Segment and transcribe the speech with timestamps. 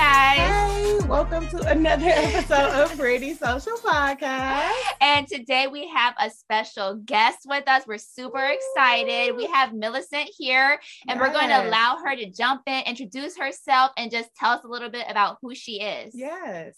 [0.00, 0.38] guys.
[0.38, 4.72] Hey, welcome to another episode of Pretty Social Podcast.
[4.98, 7.82] And today we have a special guest with us.
[7.86, 9.36] We're super excited.
[9.36, 13.90] We have Millicent here, and we're going to allow her to jump in, introduce herself,
[13.98, 16.14] and just tell us a little bit about who she is.
[16.14, 16.76] Yes.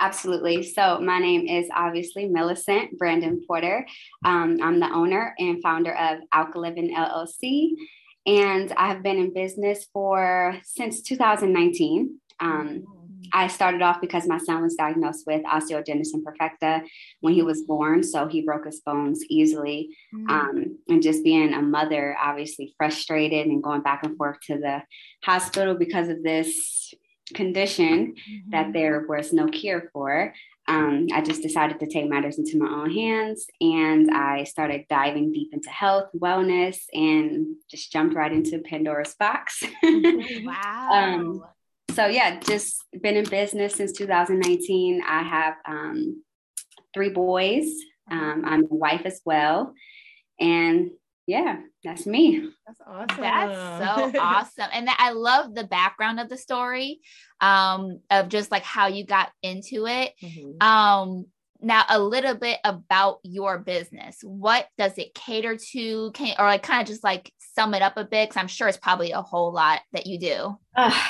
[0.00, 0.64] Absolutely.
[0.64, 3.86] So, my name is obviously Millicent Brandon Porter.
[4.24, 7.74] Um, I'm the owner and founder of Alkahlivin LLC,
[8.26, 12.18] and I have been in business for since 2019.
[12.40, 12.84] Um,
[13.32, 16.86] I started off because my son was diagnosed with osteogenesis imperfecta
[17.20, 19.96] when he was born, so he broke his bones easily.
[20.14, 20.30] Mm.
[20.30, 24.82] Um, and just being a mother, obviously frustrated and going back and forth to the
[25.22, 26.94] hospital because of this
[27.34, 28.50] condition Mm-hmm.
[28.50, 30.32] that there was no cure for.
[30.66, 35.32] Um, I just decided to take matters into my own hands and I started diving
[35.32, 39.62] deep into health, wellness, and just jumped right into Pandora's box.
[39.82, 40.88] wow.
[40.92, 41.42] Um,
[41.98, 45.02] so, yeah, just been in business since 2019.
[45.04, 46.22] I have um,
[46.94, 47.66] three boys.
[48.08, 49.74] Um, I'm a wife as well.
[50.38, 50.90] And
[51.26, 52.48] yeah, that's me.
[52.66, 53.20] That's awesome.
[53.20, 54.68] That's so awesome.
[54.72, 57.00] And that, I love the background of the story
[57.40, 60.12] um, of just like how you got into it.
[60.22, 60.62] Mhm.
[60.62, 61.26] Um,
[61.60, 64.18] now a little bit about your business.
[64.22, 66.12] What does it cater to?
[66.12, 68.28] Can or like kind of just like sum it up a bit?
[68.28, 70.56] Because I'm sure it's probably a whole lot that you do.
[70.76, 71.02] Ugh.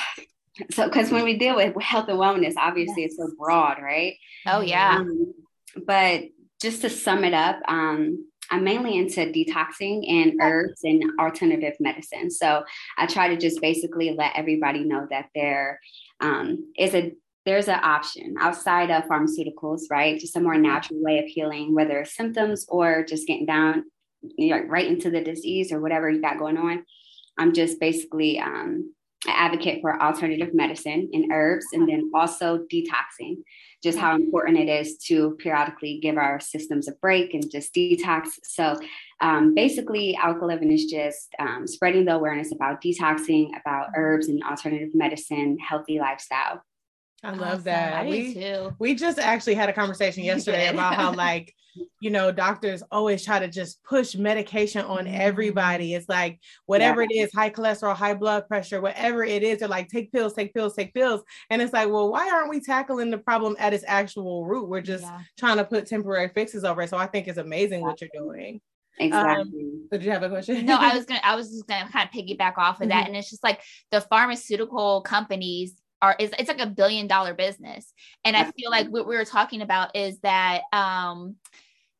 [0.71, 4.15] So, because when we deal with health and wellness, obviously it's so broad, right?
[4.47, 4.97] Oh yeah.
[4.97, 5.33] Um,
[5.85, 6.23] but
[6.61, 12.31] just to sum it up, um, I'm mainly into detoxing and herbs and alternative medicine.
[12.31, 12.63] So
[12.97, 15.79] I try to just basically let everybody know that there
[16.19, 17.13] um, is a
[17.45, 20.19] there's an option outside of pharmaceuticals, right?
[20.19, 23.85] Just a more natural way of healing, whether it's symptoms or just getting down
[24.37, 26.85] you know, right into the disease or whatever you got going on.
[27.37, 28.93] I'm just basically um,
[29.27, 33.37] advocate for alternative medicine and herbs, and then also detoxing
[33.81, 38.31] just how important it is to periodically give our systems a break and just detox.
[38.43, 38.77] So
[39.21, 44.89] um, basically, Alkahlivin is just um, spreading the awareness about detoxing, about herbs and alternative
[44.93, 46.61] medicine, healthy lifestyle.
[47.23, 47.63] I love Awesome.
[47.65, 47.93] that.
[47.93, 48.75] I we, too.
[48.79, 51.53] we just actually had a conversation yesterday about how like
[52.01, 57.11] you know doctors always try to just push medication on everybody it's like whatever it
[57.11, 60.75] is high cholesterol high blood pressure whatever it is they're like take pills take pills
[60.75, 61.21] take pills
[61.51, 64.81] and it's like well why aren't we tackling the problem at its actual root we're
[64.81, 65.19] just Yeah.
[65.37, 68.59] trying to put temporary fixes over it so i think it's amazing what you're doing
[68.97, 69.69] Exactly.
[69.91, 72.13] did you have a question no, I was gonna I was just gonna kind of
[72.13, 73.03] piggyback off of that.
[73.05, 73.07] Mhm.
[73.09, 77.93] And it's just like the pharmaceutical companies are is it's like a billion dollar business.
[78.25, 81.35] And I feel like what we were talking about is that um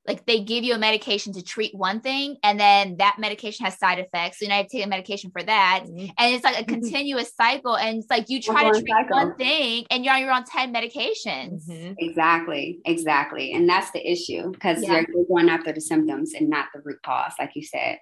[0.08, 3.78] like they give you a medication to treat one thing and then that medication has
[3.78, 4.40] side effects.
[4.40, 5.84] So you know, I take a medication for that.
[5.86, 6.12] Mhm.
[6.18, 7.78] And it's like a continuous cycle.
[7.78, 9.18] And it's like you try to treat cycle.
[9.18, 11.70] one thing and you're on, you're on 10 medications.
[11.70, 11.96] Mhm.
[12.00, 13.54] Exactly, exactly.
[13.54, 14.94] And that's the issue because Yeah.
[14.94, 18.00] you're, you're going after the symptoms and not the root cause, like you said.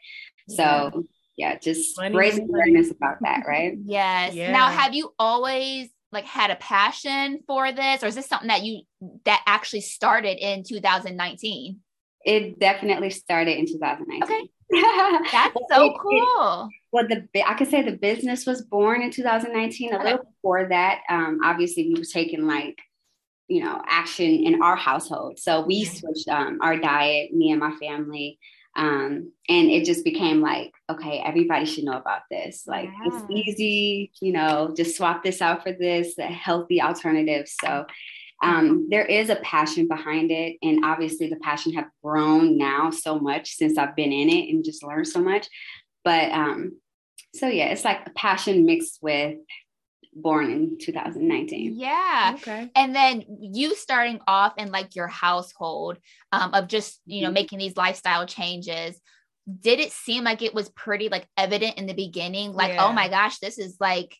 [0.47, 1.03] So,
[1.37, 2.69] yeah, just Money, raising money, money.
[2.71, 3.73] awareness about that, right?
[3.85, 4.33] Yes.
[4.33, 4.51] Yeah.
[4.51, 8.63] Now, have you always like had a passion for this, or is this something that
[8.63, 8.81] you
[9.25, 11.79] that actually started in 2019?
[12.25, 14.23] It definitely started in 2019.
[14.23, 14.49] Okay.
[15.31, 16.69] That's That's so cool.
[16.91, 19.93] well, the I could say the business was born in 2019.
[19.93, 20.03] A Okay.
[20.03, 22.77] little before that, um, obviously, we were taking like,
[23.47, 25.39] you know, action in our household.
[25.39, 28.39] So we switched um, our diet, me and my family,
[28.77, 32.65] um, and it just became like, okay, everybody should know about this.
[32.67, 33.07] Like, Yeah.
[33.07, 37.47] it's easy, you know, just swap this out for this, a healthy alternative.
[37.47, 37.85] So.
[38.43, 43.17] Um, there is a passion behind it, and obviously the passion have grown now so
[43.17, 45.47] much since I've been in it and just learned so much.
[46.03, 46.73] But um,
[47.33, 49.37] so yeah, it's like a passion mixed with
[50.21, 51.75] born in 2019.
[51.77, 52.33] Yeah.
[52.35, 55.97] okay And then you starting off in like your household
[56.31, 57.33] um, of just, you know, Mhm.
[57.33, 58.99] making these lifestyle changes.
[59.61, 62.51] Did it seem like it was pretty like evident in the beginning?
[62.53, 62.85] Like, Yeah.
[62.85, 64.15] oh my gosh, this is like,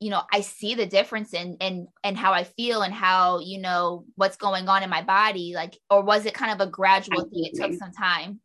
[0.00, 3.58] you know, I see the difference in in and how I feel and how, you
[3.58, 5.52] know, what's going on in my body.
[5.54, 7.46] Like, or was it kind of a gradual thing?
[7.50, 8.40] It took some time.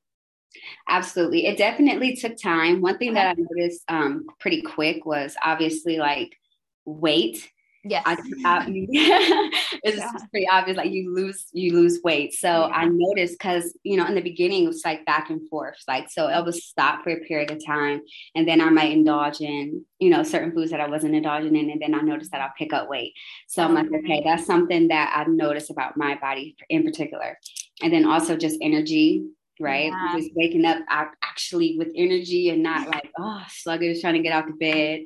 [0.89, 1.45] Absolutely.
[1.45, 2.81] It definitely took time.
[2.81, 6.37] One thing that I noticed um, pretty quick was obviously like
[6.85, 7.49] weight.
[7.83, 8.03] Yes.
[8.05, 8.65] I, I
[9.83, 10.11] it's Yeah.
[10.29, 10.77] pretty obvious.
[10.77, 12.31] Like you lose, you lose weight.
[12.33, 12.65] So Yeah.
[12.75, 15.77] I noticed because you know in the beginning it was like back and forth.
[15.87, 18.01] Like so it would stop for a period of time,
[18.35, 21.71] and then I might indulge in you know certain foods that I wasn't indulging in,
[21.71, 23.13] and then I noticed that I'll pick up weight.
[23.47, 23.97] So I'm like, Okay.
[23.97, 27.39] okay, that's something that I've noticed about my body in particular,
[27.81, 29.25] and then also just energy.
[29.59, 30.17] Right, Yeah.
[30.17, 34.33] just waking up ac- actually with energy and not like oh sluggish trying to get
[34.33, 35.01] out the bed.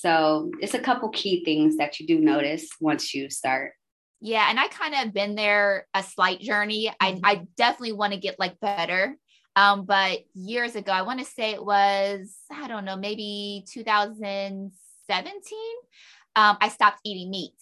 [0.00, 3.72] So it's a couple key things that you do notice once you start.
[4.20, 6.90] Yeah, and I kind of been there a slight journey.
[7.00, 7.20] I Mhm.
[7.22, 9.16] I definitely want to get like better.
[9.56, 15.58] Um, but years ago, I want to say it was I don't know, maybe 2017.
[16.36, 17.56] Um, I stopped eating meat,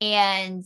[0.00, 0.64] and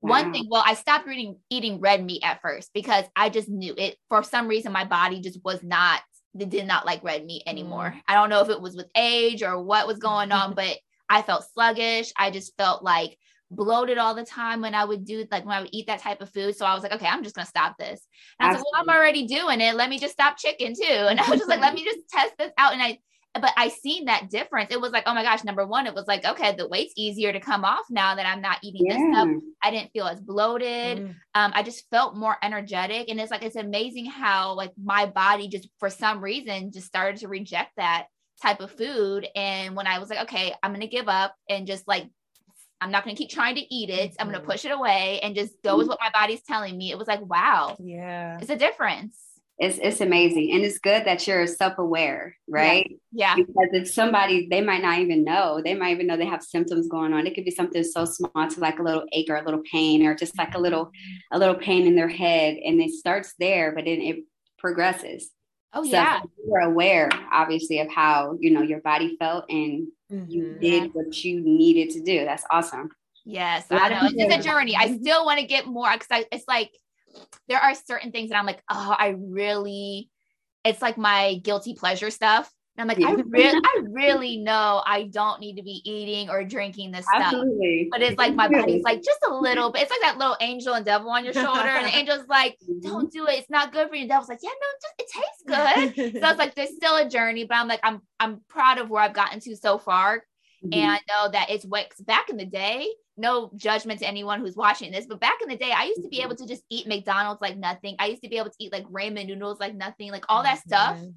[0.00, 3.74] one thing, well, I stopped eating eating red meat at first because I just knew
[3.76, 3.96] it.
[4.08, 6.02] For some reason, my body just was not
[6.44, 7.94] did not like red meat anymore.
[7.94, 8.00] Mm.
[8.08, 10.76] I don't know if it was with age or what was going on, but
[11.08, 12.12] I felt sluggish.
[12.16, 13.16] I just felt like
[13.50, 16.20] bloated all the time when I would do like when I would eat that type
[16.20, 16.56] of food.
[16.56, 18.06] So I was like, okay, I'm just gonna stop this.
[18.38, 19.76] And I was like, well, I'm already doing it.
[19.76, 20.82] Let me just stop chicken too.
[20.86, 22.72] And I was just like, let me just test this out.
[22.72, 22.98] And I
[23.40, 24.70] but I seen that difference.
[24.70, 27.32] It was like, oh my gosh, number one, it was like, okay, the weight's easier
[27.32, 29.28] to come off now that I'm not eating this stuff.
[29.62, 30.98] I didn't feel as bloated.
[30.98, 31.14] Mm.
[31.34, 33.08] Um, I just felt more energetic.
[33.08, 37.20] And it's like, it's amazing how like my body just for some reason just started
[37.20, 38.06] to reject that
[38.42, 39.26] type of food.
[39.34, 42.08] And when I was like, okay, I'm gonna give up and just like
[42.80, 44.14] I'm not gonna keep trying to eat it.
[44.20, 44.46] I'm gonna Mhm.
[44.46, 46.90] push it away and just go with what my body's telling me.
[46.90, 48.38] It was like, wow, Yeah.
[48.38, 49.18] it's a difference.
[49.58, 50.52] It's it's amazing.
[50.52, 52.86] And it's good that you're self-aware, right?
[53.10, 53.36] Yeah.
[53.36, 56.88] Because if somebody they might not even know, they might even know they have symptoms
[56.88, 57.26] going on.
[57.26, 60.06] It could be something so small to like a little ache or a little pain
[60.06, 60.90] or just like a little
[61.32, 62.56] a little pain in their head.
[62.62, 64.24] And it starts there, but then it
[64.58, 65.30] progresses.
[65.72, 66.20] Oh So yeah.
[66.22, 70.60] you were aware, obviously, of how you know your body felt and you Mhm.
[70.60, 72.24] did what you needed to do.
[72.24, 72.90] That's awesome.
[73.24, 74.00] Yes, I know.
[74.14, 74.76] It's a journey.
[74.76, 76.70] I still want to get more because I, it's like
[77.48, 80.10] there are certain things that I'm like, oh, I really,
[80.64, 82.50] it's like my guilty pleasure stuff.
[82.76, 86.44] And I'm like, I really, I really know I don't need to be eating or
[86.44, 87.32] drinking this stuff.
[87.90, 89.82] But it's like my body's like just a little bit.
[89.82, 93.10] It's like that little angel and devil on your shoulder, and the angel's like, "Don't
[93.12, 93.38] do it.
[93.38, 96.28] It's not good for you." The devil's like, "Yeah, no, just it tastes good." so
[96.28, 99.14] it's like there's still a journey, but I'm like, I'm I'm proud of where I've
[99.14, 100.24] gotten to so far,
[100.64, 100.74] Mhm.
[100.76, 102.86] and I know that it's what back in the day.
[103.16, 106.08] No judgment to anyone who's watching this, but back in the day, I used to
[106.08, 107.96] be able to just eat McDonald's like nothing.
[107.98, 110.58] I used to be able to eat like ramen noodles like nothing, like all that
[110.58, 110.96] stuff.
[110.98, 111.14] Mhm.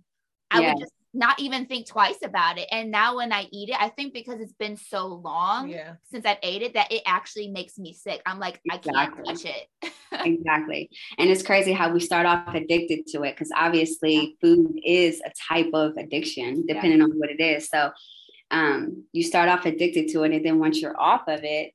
[0.51, 2.67] I would just not even think twice about it.
[2.71, 5.95] And now when I eat it, I think because it's been so long Yeah.
[6.11, 8.21] since I've ate it that it actually makes me sick.
[8.25, 9.23] I'm like, I can't Exactly.
[9.25, 9.91] touch it.
[10.25, 10.89] exactly.
[11.17, 15.31] And it's crazy how we start off addicted to it because obviously food is a
[15.47, 17.69] type of addiction, depending on what it is.
[17.69, 17.91] So
[18.51, 21.73] um, you start off addicted to it, and then once you're off of it,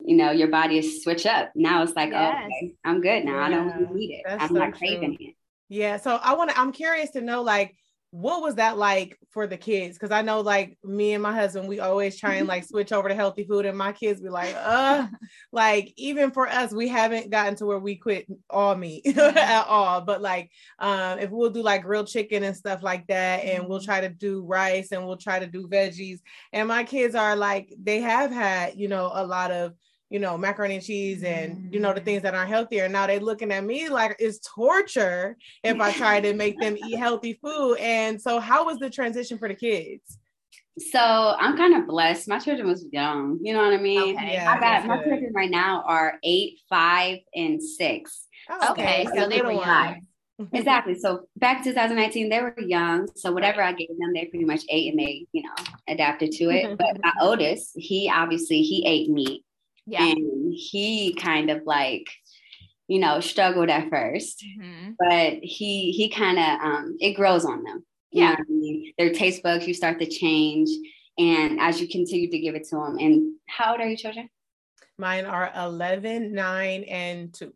[0.00, 1.50] you know, your body is switch up.
[1.54, 2.36] Now it's like, oh, Yes.
[2.42, 3.40] oh, okay, I'm good now.
[3.40, 4.22] I don't Yeah, need it.
[4.26, 5.34] that's I'm so not craving it.
[5.68, 5.96] Yeah.
[5.96, 7.74] So I want to, I'm curious to know like,
[8.14, 9.98] what was that like for the kids?
[9.98, 13.08] Cause I know like me and my husband, we always try and like switch over
[13.08, 15.08] to healthy food and my kids be like, uh,
[15.50, 20.00] like even for us, we haven't gotten to where we quit all meat at all.
[20.00, 23.80] But like, um, if we'll do like grilled chicken and stuff like that, and we'll
[23.80, 26.20] try to do rice and we'll try to do veggies.
[26.52, 29.74] And my kids are like, they have had, you know, a lot of
[30.14, 32.04] you know, macaroni and cheese and you know the mm-hmm.
[32.04, 32.88] things that aren't healthier.
[32.88, 36.96] Now they're looking at me like it's torture if I try to make them eat
[36.96, 37.78] healthy food.
[37.80, 40.20] And so, how was the transition for the kids?
[40.78, 42.28] So I'm kind of blessed.
[42.28, 43.40] My children was young.
[43.42, 44.14] You know what I mean?
[44.14, 44.34] Okay.
[44.34, 45.06] Yeah, I got my good.
[45.06, 48.28] children right now are eight, five, and six.
[48.48, 49.96] Oh, Okay, so they were ones.
[50.52, 50.96] Exactly.
[50.96, 53.08] So back 2019, they were young.
[53.14, 55.54] So whatever I gave them, they pretty much ate and they, you know,
[55.88, 56.76] adapted to it.
[56.78, 59.44] But my oldest, he obviously he ate meat
[59.86, 60.04] Yeah.
[60.06, 62.06] and he kind of like,
[62.88, 64.44] you know, struggled at first.
[64.60, 64.96] Mhm.
[64.98, 67.84] But he he kind of um it grows on them.
[68.10, 68.30] You Yeah.
[68.30, 68.92] what I mean?
[68.98, 70.68] Their taste buds, you start to change.
[71.18, 74.28] And as you continue to give it to them, and how old are your children?
[74.98, 77.52] Mine are 11, 9, and 2.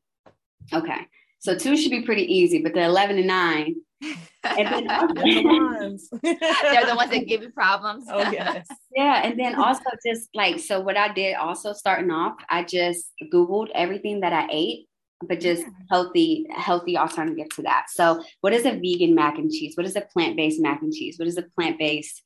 [0.73, 1.07] Okay.
[1.41, 3.77] So two should be pretty easy, but the 11 and nine.
[4.01, 6.09] And then They're the ones.
[6.23, 8.07] They're the ones that give you problems.
[8.11, 8.67] Oh, yes.
[8.95, 13.13] Yeah, and then also just like so what I did also starting off, I just
[13.33, 14.89] googled everything that I ate,
[15.27, 15.69] but just Yeah.
[15.91, 17.87] healthy healthy alternative to that.
[17.91, 19.77] So, what is a vegan mac and cheese?
[19.77, 21.19] What is a plant-based mac and cheese?
[21.19, 22.23] What is a plant-based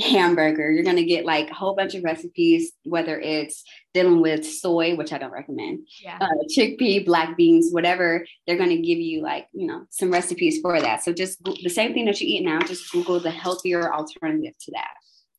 [0.00, 0.70] hamburger?
[0.70, 3.64] You're going to get like a whole bunch of recipes whether it's
[3.94, 6.18] dealing with soy, which I don't recommend, Yeah.
[6.20, 10.60] uh, chickpea, black beans, whatever, they're going to give you like, you know, some recipes
[10.60, 11.02] for that.
[11.02, 14.70] So just the same thing that you eat now, just Google the healthier alternative to
[14.72, 14.90] that.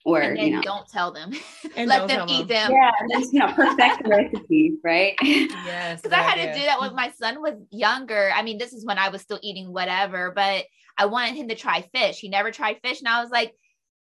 [0.05, 1.33] Or, and then you know, don't tell them.
[1.75, 2.71] And Let them eat them.
[2.71, 5.15] yeah, and just, you know, perfect the recipe, right?
[5.21, 6.01] Yes.
[6.01, 8.31] Because I had to do that when my son was younger.
[8.33, 10.65] I mean, this is when I was still eating whatever, but
[10.97, 12.19] I wanted him to try fish.
[12.19, 12.99] He never tried fish.
[12.99, 13.53] And I was like,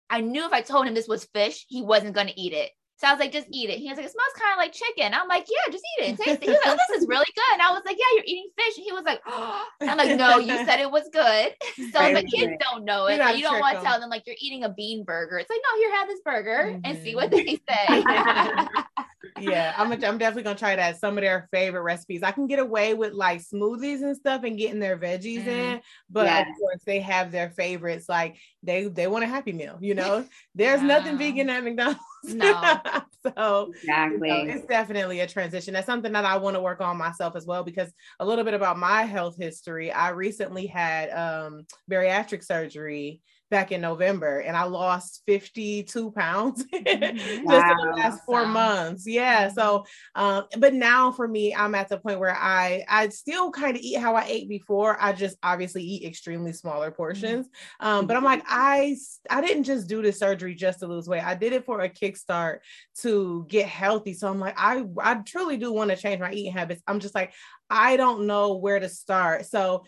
[0.09, 2.71] I knew if I told him this was fish, he wasn't going to eat it.
[2.97, 3.77] So I was like, just eat it.
[3.77, 5.13] He was like, it smells kind of like chicken.
[5.13, 6.43] I'm like, yeah, just eat it taste it.
[6.43, 7.53] He was like, oh, this is really good.
[7.53, 8.77] And I was like, yeah, you're eating fish.
[8.77, 9.63] And he was like, oh.
[9.81, 11.53] I'm like, no, you said it was good.
[11.93, 13.17] So the kids don't know it.
[13.17, 15.37] You, you don't want to tell them like you're eating a bean burger.
[15.37, 16.81] It's like, no, here, have this burger mm-hmm.
[16.83, 18.03] and see what they say.
[19.39, 20.99] yeah, I'm, a, I'm definitely gonna try that.
[20.99, 22.23] Some of their favorite recipes.
[22.23, 25.49] I can get away with like smoothies and stuff and getting their veggies mm-hmm.
[25.49, 26.47] in, but yes.
[26.47, 28.07] of course they have their favorites.
[28.09, 29.77] Like they they want a happy meal.
[29.81, 30.25] You know,
[30.55, 31.99] there's nothing vegan at McDonald's.
[32.23, 32.79] No.
[33.37, 35.73] so exactly, you know, it's definitely a transition.
[35.73, 37.63] That's something that I want to work on myself as well.
[37.63, 43.71] Because a little bit about my health history, I recently had um, bariatric surgery back
[43.71, 46.79] in November and I lost 52 pounds wow.
[46.83, 49.07] just in the last four months.
[49.07, 49.49] Yeah.
[49.49, 49.85] So,
[50.15, 53.81] um, but now for me, I'm at the point where I, I still kind of
[53.81, 54.97] eat how I ate before.
[54.99, 57.47] I just obviously eat extremely smaller portions.
[57.79, 58.97] Um, but I'm like, I,
[59.29, 61.25] I didn't just do the surgery just to lose weight.
[61.25, 62.59] I did it for a kickstart
[63.01, 64.13] to get healthy.
[64.13, 66.81] So I'm like, I, I truly do want to change my eating habits.
[66.87, 67.33] I'm just like,
[67.69, 69.45] I don't know where to start.
[69.45, 69.83] So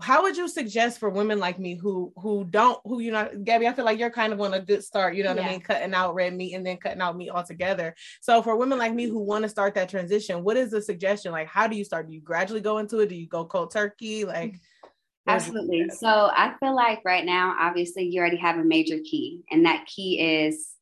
[0.00, 3.68] how would you suggest for women like me who who don't who you know gabby
[3.68, 5.48] i feel like you're kind of on a good start you know what yeah.
[5.48, 5.60] i mean?
[5.60, 7.94] Cutting out red meat and then cutting out meat altogether.
[8.20, 11.32] So for women like me who want to start that transition what is the suggestion?
[11.32, 12.08] Like how do you start?
[12.08, 13.08] Do you gradually go into it?
[13.08, 14.24] Do you go cold turkey?
[14.24, 15.30] Like mm-hmm.
[15.30, 15.88] absolutely.
[15.90, 19.86] so i feel like right now obviously you already have a major key and that
[19.86, 20.72] key is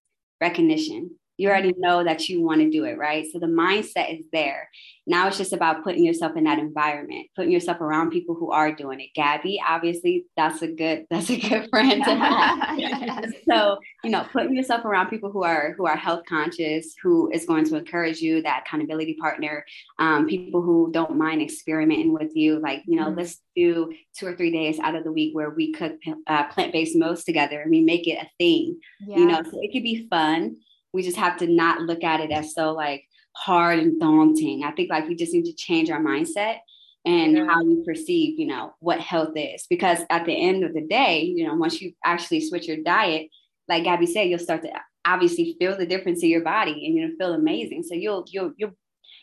[0.40, 1.10] recognition
[1.42, 3.26] you already know that you want to do it, right?
[3.32, 4.70] So the mindset is there.
[5.08, 8.72] Now it's just about putting yourself in that environment, putting yourself around people who are
[8.72, 9.08] doing it.
[9.16, 13.34] Gabby, obviously, that's a good that's a good friend to have.
[13.48, 17.44] so you know, putting yourself around people who are who are health conscious, who is
[17.44, 19.64] going to encourage you, that accountability partner,
[19.98, 22.60] um, people who don't mind experimenting with you.
[22.60, 23.18] Like you know, mm-hmm.
[23.18, 25.94] let's do two or three days out of the week where we cook
[26.28, 28.78] uh, plant based meals together and we make it a thing.
[29.00, 29.16] Yeah.
[29.16, 30.58] You know, so it could be fun
[30.92, 34.64] we just have to not look at it as so like hard and daunting.
[34.64, 36.58] I think like we just need to change our mindset
[37.04, 37.46] and yeah.
[37.46, 39.66] how we perceive, you know, what health is.
[39.68, 43.28] Because at the end of the day, you know, once you actually switch your diet,
[43.68, 44.70] like Gabby said, you'll start to
[45.04, 47.82] obviously feel the difference in your body and you'll feel amazing.
[47.82, 48.76] So you'll you'll you'll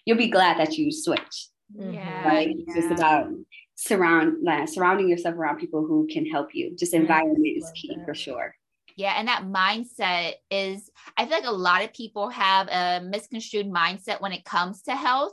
[0.05, 1.49] you'll be glad that you switched.
[1.77, 1.93] Mm-hmm.
[1.93, 2.27] Yeah.
[2.27, 2.49] Right.
[2.49, 2.63] Yeah.
[2.67, 3.29] It's just about
[3.75, 6.75] surround like, surrounding yourself around people who can help you.
[6.75, 8.55] Just environment is key for sure.
[8.99, 9.13] Yeah.
[9.15, 14.19] And that mindset is, I feel like a lot of people have a misconstrued mindset
[14.19, 15.31] when it comes to health.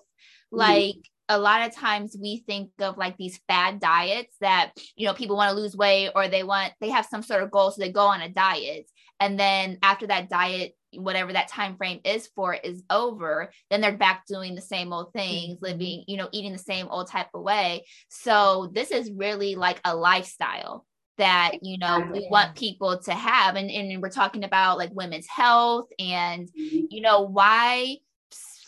[0.55, 0.59] Mm-hmm.
[0.59, 0.97] Like,
[1.29, 5.35] a lot of times we think of like these fad diets that you know people
[5.37, 7.91] want to lose weight or they want they have some sort of goal so they
[7.91, 12.55] go on a diet and then after that diet whatever that time frame is for
[12.55, 15.65] is over then they're back doing the same old things mm-hmm.
[15.65, 19.81] living you know eating the same old type of way so this is really like
[19.85, 20.87] a lifestyle
[21.19, 25.27] that you know we want people to have and, and we're talking about like women's
[25.27, 26.87] health and mm-hmm.
[26.91, 27.97] you know why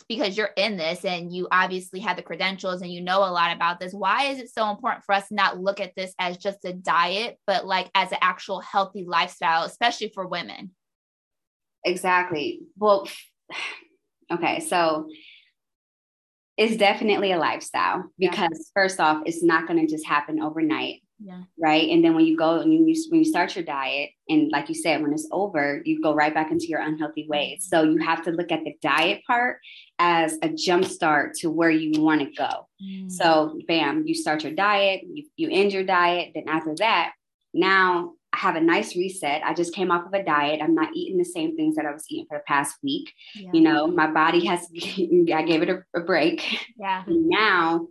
[0.07, 3.55] because you're in this and you obviously have the credentials and you know a lot
[3.55, 6.37] about this why is it so important for us to not look at this as
[6.37, 10.71] just a diet but like as an actual healthy lifestyle especially for women
[11.85, 13.07] exactly well
[14.31, 15.07] okay so
[16.57, 18.81] it's definitely a lifestyle because yeah.
[18.81, 21.41] first off it's not going to just happen overnight yeah.
[21.61, 21.89] Right.
[21.89, 24.75] And then when you go and you when you start your diet, and like you
[24.75, 27.67] said, when it's over, you go right back into your unhealthy ways.
[27.69, 29.59] So you have to look at the diet part
[29.97, 32.67] as a jump start to where you want to go.
[32.81, 33.11] Mm.
[33.11, 36.31] So bam, you start your diet, you, you end your diet.
[36.33, 37.11] Then after that,
[37.53, 39.41] now I have a nice reset.
[39.43, 40.61] I just came off of a diet.
[40.61, 43.11] I'm not eating the same things that I was eating for the past week.
[43.35, 43.49] Yeah.
[43.53, 46.65] You know, my body has, I gave it a, a break.
[46.77, 47.03] Yeah.
[47.07, 47.87] Now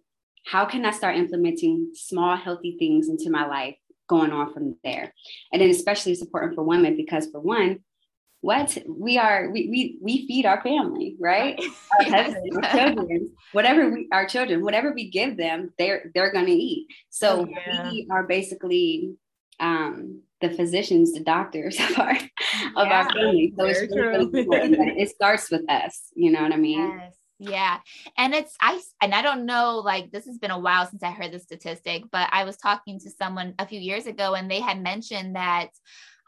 [0.46, 3.76] how can I start implementing small, healthy things into my life
[4.08, 5.12] going on from there?
[5.52, 7.80] And then, especially, it's important for women because, for one,
[8.40, 11.60] what we are, we we, we feed our family, right?
[12.00, 16.46] Our husbands, our children, whatever we, our children, whatever we give them, they're they're going
[16.46, 16.86] to eat.
[17.10, 17.90] So yeah.
[17.90, 19.16] we are basically
[19.58, 22.18] um, the physicians, the doctors of our of
[22.86, 23.52] yeah, our family.
[23.56, 26.12] So it's really, really important it starts with us.
[26.14, 26.98] You know what I mean?
[26.98, 27.17] Yes.
[27.38, 27.78] Yeah.
[28.16, 31.10] And it's I and I don't know like this has been a while since I
[31.10, 34.60] heard the statistic, but I was talking to someone a few years ago and they
[34.60, 35.68] had mentioned that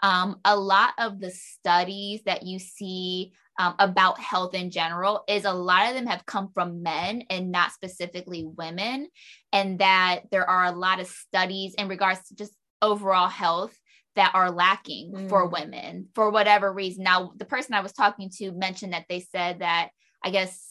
[0.03, 5.45] um, a lot of the studies that you see um, about health in general is
[5.45, 9.09] a lot of them have come from men and not specifically women
[9.53, 13.77] and that there are a lot of studies in regards to just overall health
[14.17, 15.29] that are lacking mm.
[15.29, 19.21] for women for whatever reason now the person i was talking to mentioned that they
[19.21, 19.91] said that
[20.25, 20.70] i guess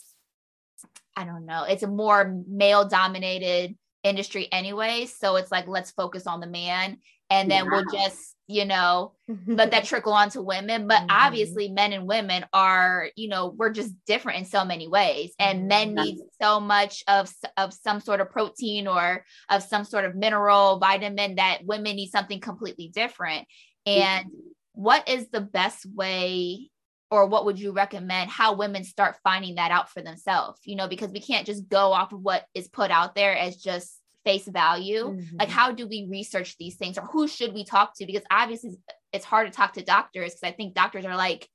[1.20, 5.06] I don't know, it's a more male dominated industry anyway.
[5.06, 7.00] So it's like, let's focus on the man
[7.30, 9.14] and then we'll just, you know,
[9.46, 10.88] let that trickle on to women.
[10.88, 11.12] But mm-hmm.
[11.12, 15.34] obviously, men and women are, you know, we're just different in so many ways.
[15.38, 16.06] And men mm-hmm.
[16.06, 20.80] need so much of, of some sort of protein or of some sort of mineral,
[20.80, 23.46] vitamin that women need something completely different.
[23.86, 24.38] And mm-hmm.
[24.74, 26.72] what is the best way
[27.12, 30.88] or what would you recommend how women start finding that out for themselves you know
[30.88, 34.48] because we can't just go off of what is put out there as just face
[34.48, 35.06] value.
[35.06, 35.38] Mm-hmm.
[35.38, 38.06] like how do we research these things or who should we talk to?
[38.06, 38.78] Because obviously
[39.14, 41.48] it's hard to talk to doctors because i think doctors are like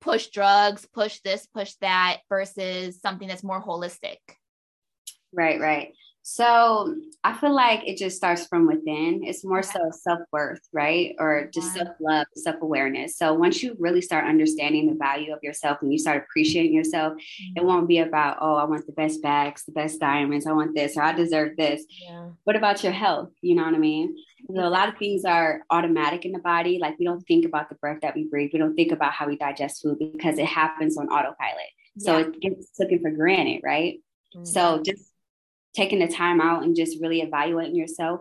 [0.00, 4.18] push drugs push this push that versus something that's more holistic.
[5.32, 5.94] Right right
[6.24, 9.22] so I feel like it just starts from within.
[9.24, 11.16] It's more so self worth, right?
[11.18, 13.16] Or just self love, self awareness.
[13.16, 17.14] So once you really start understanding the value of yourself and you start appreciating yourself,
[17.14, 17.58] mm-hmm.
[17.58, 20.76] it won't be about, oh, I want the best bags, the best diamonds, I want
[20.76, 21.84] this, or I deserve this.
[22.00, 22.30] Yeah.
[22.44, 23.30] What about your health?
[23.40, 24.16] You know what I mean?
[24.54, 26.78] So a lot of things are automatic in the body.
[26.78, 28.50] Like we don't think about the breath that we breathe.
[28.52, 31.70] We don't think about how we digest food because it happens on autopilot.
[31.98, 32.26] So yeah.
[32.26, 34.00] it gets taken for granted, right?
[34.34, 34.44] Mm-hmm.
[34.44, 35.11] So just
[35.74, 38.20] taking the time out and just really evaluating yourself,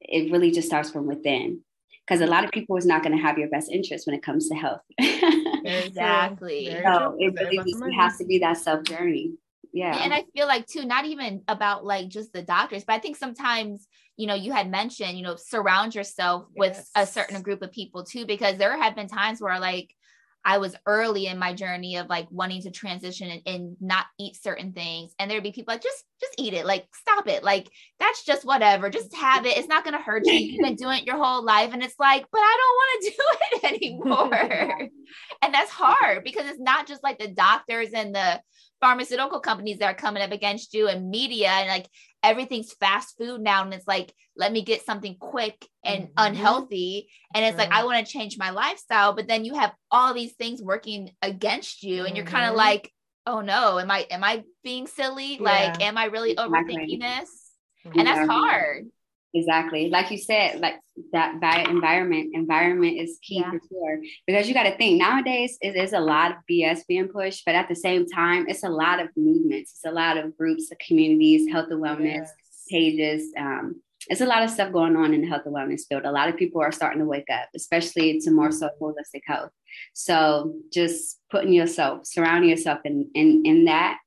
[0.00, 1.60] it really just starts from within.
[2.06, 4.24] Because a lot of people is not going to have your best interest when it
[4.24, 4.80] comes to health.
[4.98, 6.66] exactly.
[6.66, 9.34] so it really just it has to be that self journey.
[9.72, 9.96] Yeah.
[9.96, 13.16] And I feel like too, not even about like just the doctors, but I think
[13.16, 13.86] sometimes,
[14.16, 16.58] you know, you had mentioned, you know, surround yourself yes.
[16.58, 19.94] with a certain group of people too, because there have been times where like
[20.44, 24.36] I was early in my journey of like wanting to transition and, and, not eat
[24.36, 25.14] certain things.
[25.18, 26.66] And there'd be people like, just, just eat it.
[26.66, 27.44] Like, stop it.
[27.44, 27.68] Like,
[28.00, 28.90] that's just whatever.
[28.90, 29.56] Just have it.
[29.56, 30.32] It's not going to hurt you.
[30.32, 31.70] You've been doing it your whole life.
[31.72, 34.88] And it's like, but I don't want to do it anymore.
[35.42, 38.40] and that's hard because it's not just like the doctors and the
[38.82, 41.86] pharmaceutical companies that are coming up against you and media and like
[42.22, 46.12] everything's fast food now and it's like let me get something quick and mm-hmm.
[46.16, 47.70] unhealthy and it's right.
[47.70, 51.10] like i want to change my lifestyle but then you have all these things working
[51.22, 52.16] against you and mm-hmm.
[52.16, 52.90] you're kind of like
[53.26, 55.42] oh no am i am i being silly yeah.
[55.42, 56.76] like am i really exactly.
[56.76, 57.52] overthinking this
[57.86, 58.00] mm-hmm.
[58.00, 58.86] and that's hard
[59.34, 59.88] Exactly.
[59.88, 60.74] Like you said, like
[61.12, 63.50] that environment, environment is key yeah.
[63.50, 64.00] for sure.
[64.26, 67.54] Because you got to think nowadays it is a lot of BS being pushed, but
[67.54, 69.72] at the same time, it's a lot of movements.
[69.72, 72.32] It's a lot of groups, communities, health and wellness yes.
[72.70, 73.32] pages.
[73.38, 76.04] Um, it's a lot of stuff going on in the health and wellness field.
[76.04, 79.50] A lot of people are starting to wake up, especially to more so holistic health.
[79.94, 83.98] So just putting yourself, surrounding yourself in in, in that,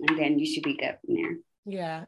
[0.00, 1.36] and then you should be good from there.
[1.66, 2.04] Yeah.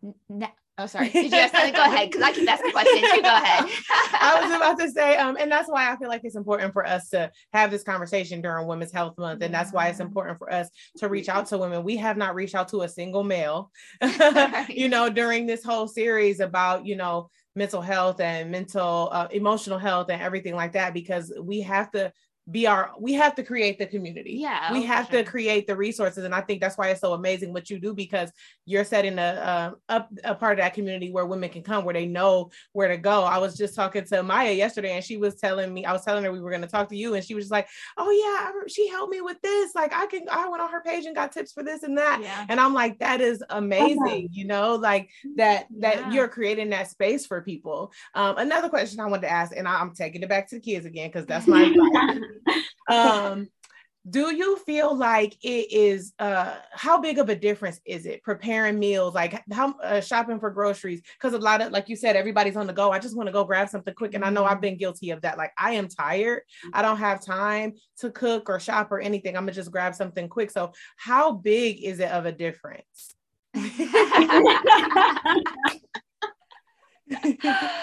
[0.81, 1.09] Oh, sorry.
[1.09, 1.75] Did you ask something?
[1.75, 3.03] Go ahead, because I keep asking questions.
[3.03, 3.65] You go ahead.
[4.21, 6.87] I was about to say, um, and that's why I feel like it's important for
[6.87, 10.53] us to have this conversation during Women's Health Month, and that's why it's important for
[10.53, 11.83] us to reach out to women.
[11.83, 13.73] We have not reached out to a single male,
[14.69, 19.79] you know, during this whole series about you know mental health and mental uh, emotional
[19.79, 22.13] health and everything like that because we have to
[22.51, 25.23] be our we have to create the community yeah we have sure.
[25.23, 27.93] to create the resources and i think that's why it's so amazing what you do
[27.93, 28.31] because
[28.65, 31.95] you're setting a, a up a part of that community where women can come where
[31.95, 35.35] they know where to go i was just talking to maya yesterday and she was
[35.35, 37.35] telling me i was telling her we were going to talk to you and she
[37.35, 40.63] was just like oh yeah she helped me with this like i can i went
[40.63, 42.47] on her page and got tips for this and that yeah.
[42.49, 46.11] and i'm like that is amazing you know like that that yeah.
[46.13, 49.93] you're creating that space for people um another question i wanted to ask and i'm
[49.93, 51.75] taking it back to the kids again because that's my
[52.91, 53.49] um,
[54.09, 58.79] do you feel like it is uh how big of a difference is it preparing
[58.79, 59.15] meals?
[59.15, 61.03] Like how uh, shopping for groceries?
[61.15, 62.91] Because a lot of like you said everybody's on the go.
[62.91, 64.63] I just want to go grab something quick and i know i've mm-hmm.
[64.63, 65.37] been guilty of that.
[65.37, 66.43] Like i am tired.
[66.73, 69.37] I don't have time to cook or shop or anything.
[69.37, 70.51] I'm gonna just grab something quick.
[70.51, 73.15] So how big is it of a difference?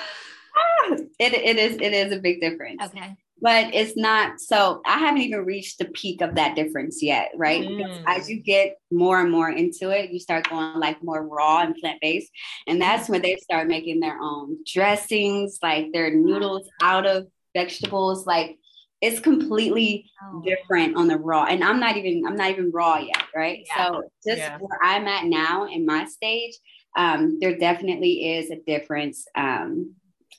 [1.18, 2.84] It, it is it is a big difference.
[2.84, 7.32] Okay but it's not so i haven't even reached the peak of that difference yet
[7.36, 8.04] right mm.
[8.08, 11.76] as you get more and more into it you start going like more raw and
[11.76, 12.32] plant-based
[12.68, 18.26] and that's when they start making their own dressings like their noodles out of vegetables
[18.26, 18.58] like
[19.02, 20.42] it's completely oh.
[20.46, 23.88] different on the raw and i'm not even i'm not even raw yet right yeah.
[23.88, 24.58] so just yeah.
[24.60, 26.54] where i'm at now in my stage
[26.98, 29.96] um, there definitely is a difference um,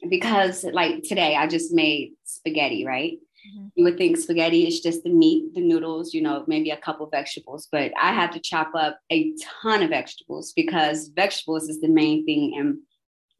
[0.08, 3.18] because like today I just made spaghetti, right?
[3.46, 3.66] Mm-hmm.
[3.74, 7.06] You would think spaghetti is just the meat, the noodles, you know, maybe a couple
[7.08, 9.32] vegetables, but I had to chop up a
[9.62, 12.80] ton of vegetables because vegetables is the main thing in,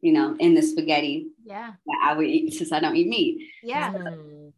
[0.01, 1.27] you know, in the spaghetti.
[1.43, 1.73] Yeah.
[1.85, 3.47] That I would eat since I don't eat meat.
[3.63, 3.93] Yeah.
[3.93, 4.53] Mm.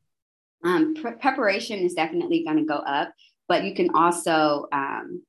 [0.63, 3.13] Um, pre- preparation is definitely going to go up,
[3.47, 5.23] but you can also um,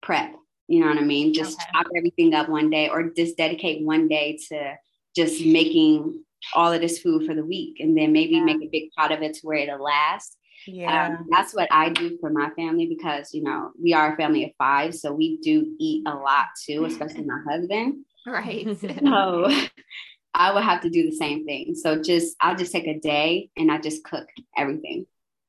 [0.00, 0.34] prep
[0.68, 1.34] You know what I mean?
[1.34, 1.70] Just okay.
[1.72, 4.76] chop everything up one day or just dedicate one day to
[5.14, 6.24] just making
[6.54, 8.44] all of this food for the week and then maybe yeah.
[8.44, 10.36] make a big pot of it to where it'll last.
[10.66, 11.06] Yeah.
[11.06, 14.44] Um, that's what I do for my family because, you know, we are a family
[14.44, 14.94] of five.
[14.94, 18.04] So we do eat a lot too, especially my husband.
[18.26, 18.66] Right.
[18.80, 19.50] so
[20.34, 21.74] I would have to do the same thing.
[21.74, 25.06] So just, I'll just take a day and I just cook everything.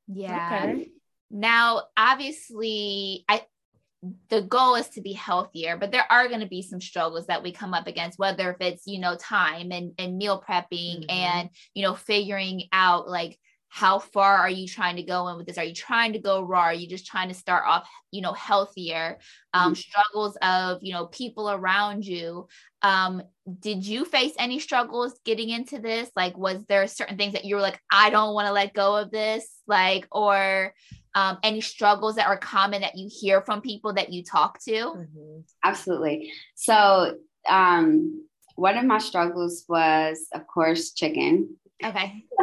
[0.08, 0.62] Yeah.
[0.63, 0.89] Okay.
[1.32, 3.41] Now, obviously, I
[4.30, 7.44] the goal is to be healthier, but there are going to be some struggles that
[7.44, 11.10] we come up against, whether if it's, you know, time and, and meal prepping mm-hmm.
[11.10, 13.38] and, you know, figuring out like
[13.76, 15.58] how far are you trying to go in with this?
[15.58, 16.62] Are you trying to go raw?
[16.62, 19.20] Are you just trying to start off, you know, healthier?
[19.54, 19.76] Um, mm-hmm.
[19.76, 22.48] Struggles of, you know, people around you.
[22.82, 23.22] Um,
[23.60, 26.10] did you face any struggles getting into this?
[26.15, 28.96] Like, was there certain things that you were like, I don't want to let go
[28.96, 29.46] of this?
[29.68, 30.74] Like, or
[31.15, 34.71] um, any struggles that are common that you hear from people that you talk to?
[34.71, 35.39] Mm-hmm.
[35.63, 36.32] Absolutely.
[36.56, 37.17] So,
[37.49, 38.25] um,
[38.56, 41.58] one of my struggles was, of course, chicken.
[41.84, 42.23] Okay.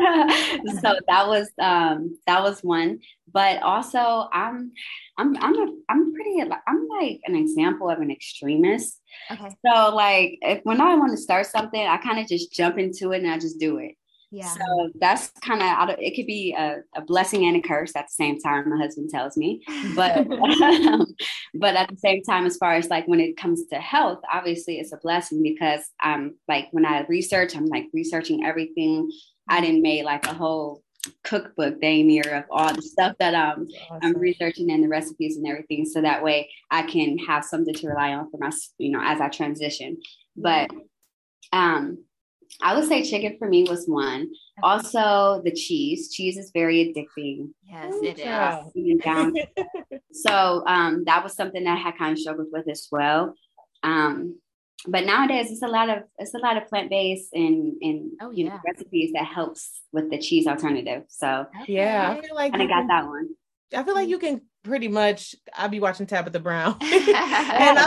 [0.83, 3.01] so that was um that was one,
[3.33, 4.73] but also I'm
[5.17, 9.01] I'm I'm a I'm pretty I'm like an example of an extremist.
[9.31, 9.49] Okay.
[9.67, 13.13] So like if when I want to start something, I kind of just jump into
[13.13, 13.95] it and I just do it.
[14.35, 14.49] Yeah.
[14.49, 18.15] So that's kind of it could be a, a, blessing and a curse at the
[18.15, 18.71] same time.
[18.71, 19.63] My husband tells me,
[19.95, 20.17] but
[20.63, 21.07] um,
[21.55, 24.79] but at the same time, as far as like when it comes to health, obviously
[24.79, 29.11] it's a blessing because I'm like when I research, I'm like researching everything.
[29.51, 30.83] I didn't make like a whole
[31.25, 33.99] cookbook near of all the stuff that um, awesome.
[34.03, 37.89] I'm researching and the recipes and everything, so that way I can have something to
[37.89, 39.99] rely on for my you know as I transition.
[40.37, 40.71] But
[41.53, 41.99] um
[42.61, 44.29] I would say chicken for me was one.
[44.63, 46.13] Also, the cheese.
[46.13, 47.51] Cheese is very addicting.
[47.65, 48.25] Yes, it is.
[50.13, 53.35] so um, that was something that I had kind of struggled with as well.
[53.83, 54.39] Um,
[54.87, 58.31] but nowadays, it's a lot of it's a lot of plant based and and oh,
[58.31, 58.49] yeah.
[58.49, 61.05] know, recipes that helps with the cheese alternative.
[61.09, 63.29] So yeah, I feel like I got that one.
[63.75, 66.77] I feel like you can pretty much I'll be watching Tabitha Brown.
[66.83, 67.87] and I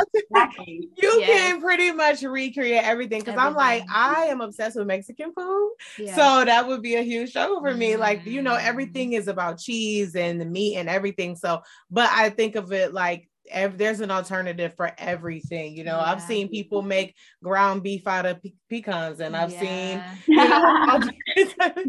[0.57, 5.73] you can pretty much recreate everything because I'm like, I am obsessed with Mexican food.
[5.97, 6.15] Yeah.
[6.15, 7.93] So that would be a huge struggle for me.
[7.93, 7.99] Mm.
[7.99, 11.35] Like, you know, everything is about cheese and the meat and everything.
[11.35, 15.75] So, but I think of it like there's an alternative for everything.
[15.75, 16.11] You know, yeah.
[16.11, 19.59] I've seen people make ground beef out of pe- pecans, and I've yeah.
[19.59, 20.03] seen.
[20.27, 20.99] You know,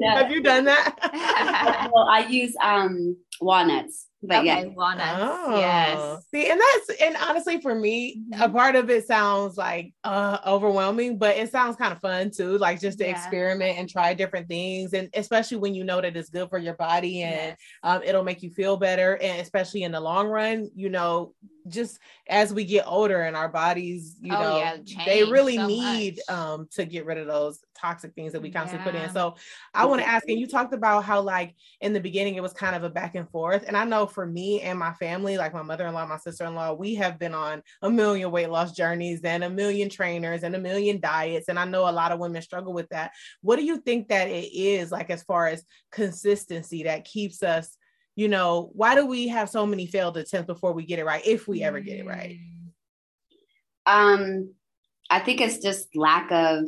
[0.16, 1.90] have you done that?
[1.92, 4.06] well, I use um walnuts.
[4.22, 5.10] But okay, yeah, walnuts.
[5.18, 5.58] Oh.
[5.58, 6.26] Yes.
[6.34, 8.42] See, and that's and honestly, for me, mm-hmm.
[8.42, 12.56] a part of it sounds like uh overwhelming, but it sounds kind of fun too.
[12.56, 13.10] Like just to yeah.
[13.10, 16.74] experiment and try different things, and especially when you know that it's good for your
[16.74, 17.58] body and yes.
[17.82, 21.34] um, it'll make you feel better, and especially in the long run, you know,
[21.68, 21.98] just
[22.28, 26.20] as we get older and our bodies, you oh, know, yeah, they really so need
[26.28, 26.38] much.
[26.38, 29.00] um to get rid of those toxic things that we constantly yeah.
[29.00, 29.14] put in.
[29.14, 29.36] So
[29.74, 32.52] I want to ask, and you talked about how like in the beginning it was
[32.52, 33.64] kind of a back and forth.
[33.66, 37.18] And I know for me and my family, like my mother-in-law, my sister-in-law, we have
[37.18, 41.48] been on a million weight loss journeys and a million trainers and a million diets.
[41.48, 43.12] And I know a lot of women struggle with that.
[43.40, 47.76] What do you think that it is like as far as consistency that keeps us
[48.16, 51.24] you know, why do we have so many failed attempts before we get it right,
[51.26, 52.38] if we ever get it right?
[53.84, 54.54] Um,
[55.10, 56.64] I think it's just lack of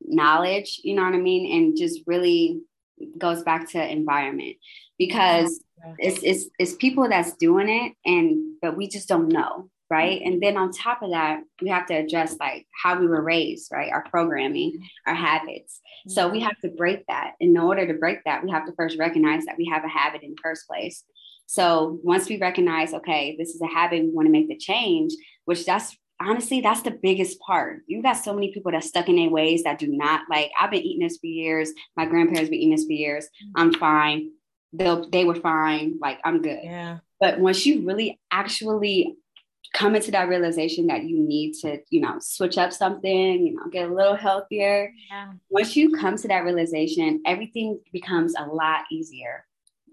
[0.00, 1.52] knowledge, you know what I mean?
[1.52, 2.60] And just really
[3.18, 4.56] goes back to environment
[4.98, 5.94] because yeah.
[5.98, 10.22] it's, it's it's people that's doing it and but we just don't know right?
[10.24, 13.72] And then on top of that, we have to address like how we were raised,
[13.72, 13.90] right?
[13.90, 15.80] Our programming, our habits.
[16.06, 17.32] So we have to break that.
[17.40, 20.22] In order to break that, we have to first recognize that we have a habit
[20.22, 21.02] in the first place.
[21.46, 25.12] So once we recognize, okay, this is a habit, we want to make the change,
[25.44, 27.80] which that's honestly, that's the biggest part.
[27.86, 30.70] You got so many people that stuck in their ways that do not like, I've
[30.70, 31.72] been eating this for years.
[31.96, 33.26] My grandparents been eating this for years.
[33.56, 34.32] I'm fine.
[34.72, 35.98] They they were fine.
[36.00, 36.60] Like I'm good.
[36.62, 36.98] Yeah.
[37.18, 39.16] But once you really actually
[39.72, 43.66] come into that realization that you need to, you know, switch up something, you know,
[43.70, 44.92] get a little healthier.
[45.10, 45.32] Yeah.
[45.48, 49.44] Once you come to that realization, everything becomes a lot easier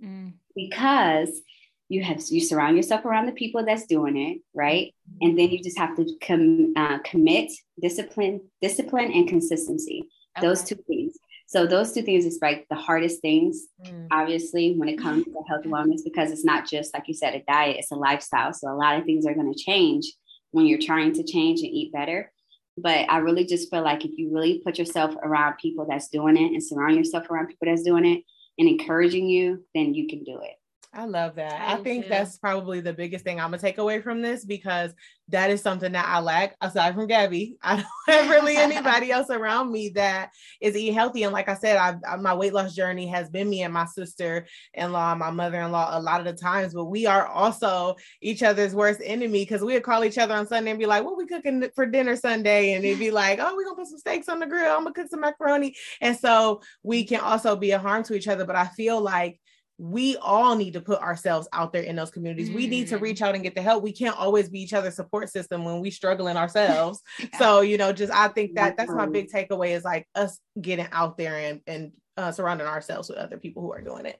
[0.04, 0.34] mm.
[0.56, 1.42] because
[1.90, 4.94] you have you surround yourself around the people that's doing it, right?
[5.22, 10.10] And then you just have to com, uh, commit, discipline, discipline, and consistency.
[10.38, 10.46] Okay.
[10.46, 11.16] Those two things.
[11.48, 14.08] So those two things is like the hardest things, mm.
[14.12, 17.36] obviously, when it comes to health and wellness, because it's not just like you said,
[17.36, 18.52] a diet, it's a lifestyle.
[18.52, 20.12] So a lot of things are going to change
[20.52, 22.32] when you're trying to change and eat better.
[22.78, 26.36] But I really just feel like if you really put yourself around people that's doing
[26.36, 28.24] it and surround yourself around people that's doing it
[28.60, 30.56] and encouraging you, then you can do it.
[30.98, 31.62] I love that.
[31.62, 32.10] I, I think too.
[32.10, 34.96] that's probably the biggest thing I'm gonna take away from this because
[35.30, 37.56] that is something that I lack aside from Gabby.
[37.62, 41.22] I don't have really anybody else around me that is eating healthy.
[41.22, 43.86] And like I said, I, I, my weight loss journey has been me and my
[43.86, 49.00] sister-in-law, my mother-in-law a lot of the times, but we are also each other's worst
[49.04, 51.64] enemy because we would call each other on Sunday and be like, what we cooking
[51.76, 52.74] for dinner Sunday?
[52.74, 54.76] And it'd be like, oh, we're gonna put some steaks on the grill.
[54.76, 55.76] I'm gonna cook some macaroni.
[56.02, 58.46] And so we can also be a harm to each other.
[58.46, 59.40] But I feel like
[59.78, 62.50] we all need to put ourselves out there in those communities.
[62.50, 62.56] Mm.
[62.56, 63.28] We need to reach mm.
[63.28, 63.84] out and get the help.
[63.84, 67.02] We can't always be each other's support system when we struggling ourselves.
[67.20, 67.38] yeah.
[67.38, 70.88] So, you know, just I think that that's my big takeaway is like us getting
[70.92, 74.20] out there and and uh, surrounding ourselves with other people who are doing it.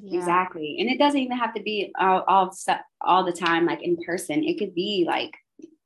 [0.00, 0.18] Yeah.
[0.18, 0.76] Exactly.
[0.78, 2.54] And it doesn't even have to be all, all
[3.00, 4.44] all the time like in person.
[4.44, 5.32] It could be like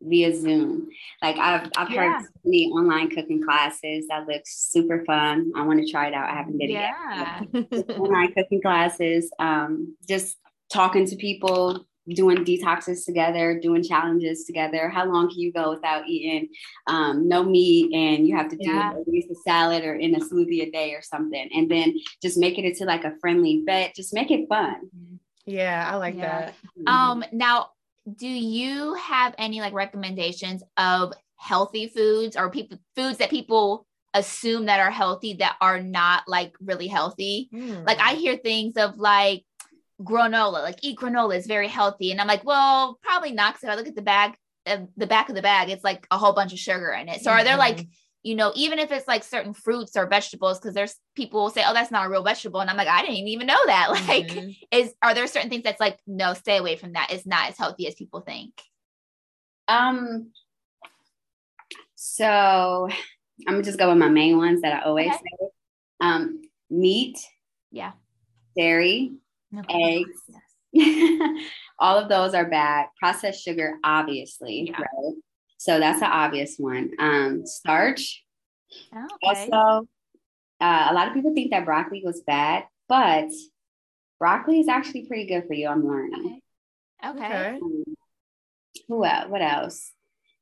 [0.05, 0.89] via Zoom.
[1.23, 2.19] Like I've I've yeah.
[2.19, 5.53] heard the online cooking classes that looks super fun.
[5.57, 6.31] I want to try it out.
[6.31, 7.43] I haven't did it yeah.
[7.53, 7.91] yet.
[7.99, 10.37] online cooking classes, um, just
[10.73, 14.89] talking to people, doing detoxes together, doing challenges together.
[14.89, 16.49] How long can you go without eating
[16.87, 18.93] um, no meat and you have to do yeah.
[18.93, 22.39] at least a salad or in a smoothie a day or something, and then just
[22.39, 23.95] make it into like a friendly bet.
[23.95, 24.91] Just make it fun.
[25.47, 26.51] Yeah, I like yeah.
[26.51, 26.55] that.
[26.87, 27.69] Um, now
[28.13, 34.67] do you have any like recommendations of healthy foods or people foods that people assume
[34.67, 37.49] that are healthy that are not like really healthy?
[37.53, 37.87] Mm.
[37.87, 39.45] Like I hear things of like
[40.01, 42.11] granola, like eat granola is very healthy.
[42.11, 43.55] And I'm like, well, probably not.
[43.55, 44.35] Cause if I look at the bag,
[44.67, 47.23] uh, the back of the bag, it's like a whole bunch of sugar in it.
[47.23, 47.41] So mm-hmm.
[47.41, 47.91] are there like mm-hmm
[48.25, 51.63] you know, even if it's like certain fruits or vegetables, because there's people will say,
[51.65, 52.61] oh, that's not a real vegetable.
[52.61, 53.91] And I'm like, I didn't even know that.
[54.09, 54.51] Like, mm-hmm.
[54.73, 57.13] is are there certain things that's like, no, stay away from that.
[57.13, 58.55] It's not as healthy as people think.
[59.69, 60.31] Um,
[61.95, 62.89] so
[63.47, 65.17] I'm gonna just go with my main ones that I always okay.
[65.17, 65.49] say.
[66.01, 67.19] Um, meat,
[67.71, 67.93] yeah,
[68.57, 69.13] dairy,
[69.69, 70.21] eggs.
[70.73, 71.45] Yes.
[71.79, 72.87] All of those are bad.
[72.99, 74.81] Processed sugar, obviously, yeah.
[74.81, 75.15] right?
[75.65, 76.91] So that's an obvious one.
[76.99, 78.23] Um, starch.
[78.95, 79.07] Okay.
[79.23, 79.89] Also,
[80.61, 83.31] uh, a lot of people think that broccoli was bad, but
[84.19, 85.67] broccoli is actually pretty good for you.
[85.69, 86.43] I'm learning.
[87.03, 87.25] Okay.
[87.25, 87.59] okay.
[87.63, 87.85] Um,
[88.89, 89.31] who else?
[89.31, 89.93] What else?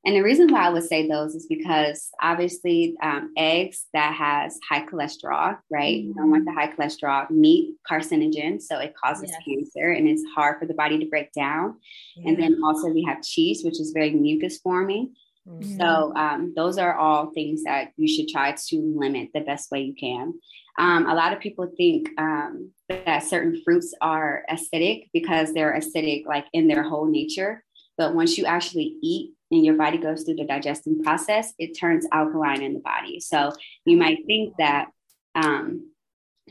[0.05, 4.59] And the reason why I would say those is because obviously um, eggs that has
[4.69, 5.97] high cholesterol, right?
[5.97, 6.07] Mm-hmm.
[6.09, 7.29] You don't want the high cholesterol.
[7.29, 9.39] Meat carcinogen, so it causes yes.
[9.47, 11.77] cancer and it's hard for the body to break down.
[12.17, 12.29] Yeah.
[12.29, 15.13] And then also we have cheese, which is very mucus forming.
[15.47, 15.77] Mm-hmm.
[15.77, 19.81] So um, those are all things that you should try to limit the best way
[19.83, 20.33] you can.
[20.79, 26.25] Um, a lot of people think um, that certain fruits are acidic because they're acidic
[26.25, 27.63] like in their whole nature.
[27.97, 32.07] But once you actually eat and your body goes through the digesting process, it turns
[32.11, 33.19] alkaline in the body.
[33.19, 33.51] So
[33.85, 34.87] you might think that
[35.35, 35.91] um,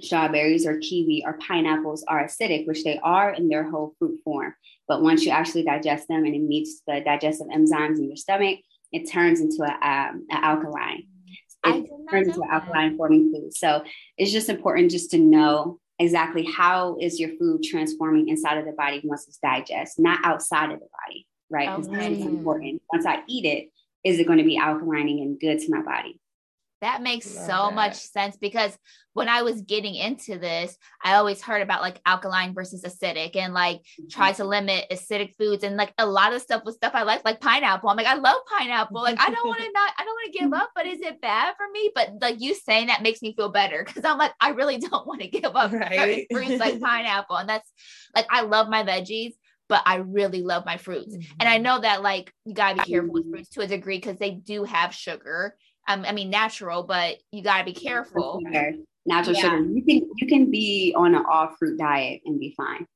[0.01, 4.55] strawberries or kiwi or pineapples are acidic, which they are in their whole fruit form.
[4.87, 8.61] But once you actually digest them and it meets the digestive enzymes in your stomach,
[8.93, 11.05] it turns into a, um, an alkaline.
[11.65, 13.55] It turns into alkaline forming food.
[13.55, 13.85] So
[14.17, 18.73] it's just important just to know exactly how is your food transforming inside of the
[18.73, 21.69] body once it's digested, not outside of the body right?
[21.69, 21.99] Because okay.
[21.99, 22.83] that is important.
[22.93, 23.69] Once I eat it,
[24.05, 26.21] is it going to be alkalining and good to my body?
[26.83, 27.75] That makes so that.
[27.75, 28.77] much sense because
[29.13, 33.55] when I was getting into this, I always heard about like alkaline versus acidic and
[33.55, 34.09] like mm-hmm.
[34.11, 35.63] try to limit acidic foods.
[35.63, 37.89] And like a lot of stuff was stuff I like, like pineapple.
[37.89, 39.01] I'm like, I love pineapple.
[39.01, 41.21] Like, I don't want to not, I don't want to give up, but is it
[41.21, 41.93] bad for me?
[41.95, 45.07] But like you saying that makes me feel better because I'm like, I really don't
[45.07, 46.27] want to give up right?
[46.33, 47.37] fruits like pineapple.
[47.37, 47.71] And that's
[48.17, 49.35] like, I love my veggies,
[49.73, 51.17] but I really love my fruits.
[51.17, 51.33] Mm-hmm.
[51.41, 51.63] And I mm-hmm.
[51.63, 54.65] know that like you gotta be careful with fruits to a degree because they do
[54.65, 55.57] have sugar.
[55.89, 58.43] Um, I mean natural, but you gotta be careful.
[59.07, 59.41] Natural yeah.
[59.41, 59.63] sugar.
[59.63, 62.87] You can you can be on an all fruit diet and be fine.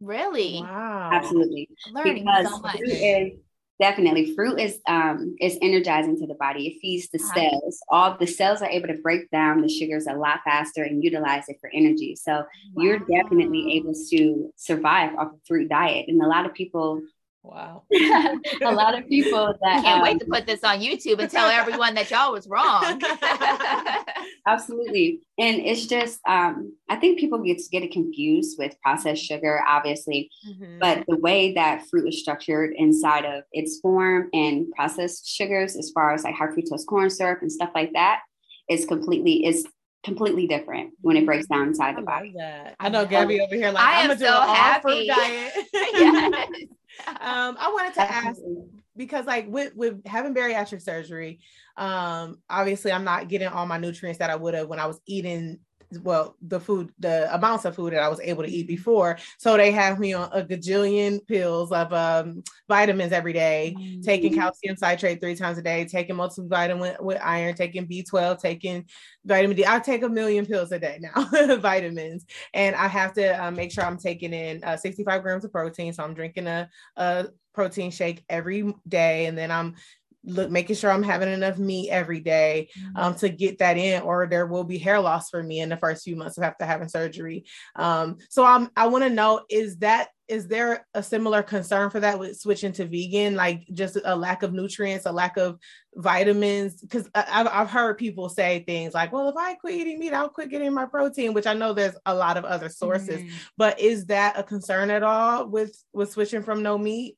[0.00, 0.60] Really?
[0.62, 1.10] Wow.
[1.12, 1.68] Absolutely.
[1.90, 2.80] Learning because so much.
[2.80, 3.32] Is,
[3.80, 4.34] Definitely.
[4.34, 6.68] Fruit is um is energizing to the body.
[6.68, 7.34] It feeds the uh-huh.
[7.34, 7.80] cells.
[7.88, 11.48] All the cells are able to break down the sugars a lot faster and utilize
[11.48, 12.14] it for energy.
[12.14, 12.44] So wow.
[12.76, 16.06] you're definitely able to survive off a fruit diet.
[16.08, 17.00] And a lot of people
[17.42, 17.84] Wow.
[18.62, 21.48] a lot of people that can't um, wait to put this on YouTube and tell
[21.48, 23.00] everyone that y'all was wrong.
[24.46, 25.20] Absolutely.
[25.38, 30.30] And it's just um, I think people get get it confused with processed sugar, obviously.
[30.48, 30.78] Mm-hmm.
[30.80, 35.90] But the way that fruit is structured inside of its form and processed sugars, as
[35.94, 38.20] far as like high fructose corn syrup and stuff like that,
[38.68, 39.66] is completely is
[40.02, 42.34] completely different when it breaks down inside the body.
[42.78, 45.06] I know Gabby over here like I am, am so happy.
[45.06, 45.52] diet.
[45.72, 46.68] yes
[47.08, 48.40] um, I wanted to ask
[48.96, 51.40] because like with with having bariatric surgery,
[51.76, 55.00] um, obviously I'm not getting all my nutrients that I would have when I was
[55.06, 55.58] eating
[55.98, 59.18] well the food the amounts of food that i was able to eat before.
[59.38, 64.00] So they have me on a gajillion pills of um, vitamins every day, mm-hmm.
[64.02, 68.84] taking calcium citrate three times a day taking multivitamin with, with iron taking b12 taking
[69.24, 69.64] vitamin d.
[69.66, 72.26] I take a million pills a day now vitamins.
[72.54, 75.92] And i have to uh, make sure i'm taking in uh, 65 grams of protein.
[75.92, 79.26] So i'm drinking a, a protein shake every day.
[79.26, 79.74] And then i'm
[80.24, 84.26] look making sure I'm having enough meat every day um, to get that in, or
[84.26, 86.88] there will be hair loss for me in the first few months of after having
[86.88, 87.44] surgery.
[87.76, 91.98] Um, so I'm I want to know is that is there a similar concern for
[91.98, 95.58] that with switching to vegan, like just a lack of nutrients, a lack of
[95.96, 96.80] vitamins?
[96.80, 100.28] Because I've I've heard people say things like, well, if I quit eating meat, I'll
[100.28, 103.20] quit getting my protein, which I know there's a lot of other sources.
[103.20, 103.36] Mm-hmm.
[103.56, 107.16] But is that a concern at all with with switching from no meat?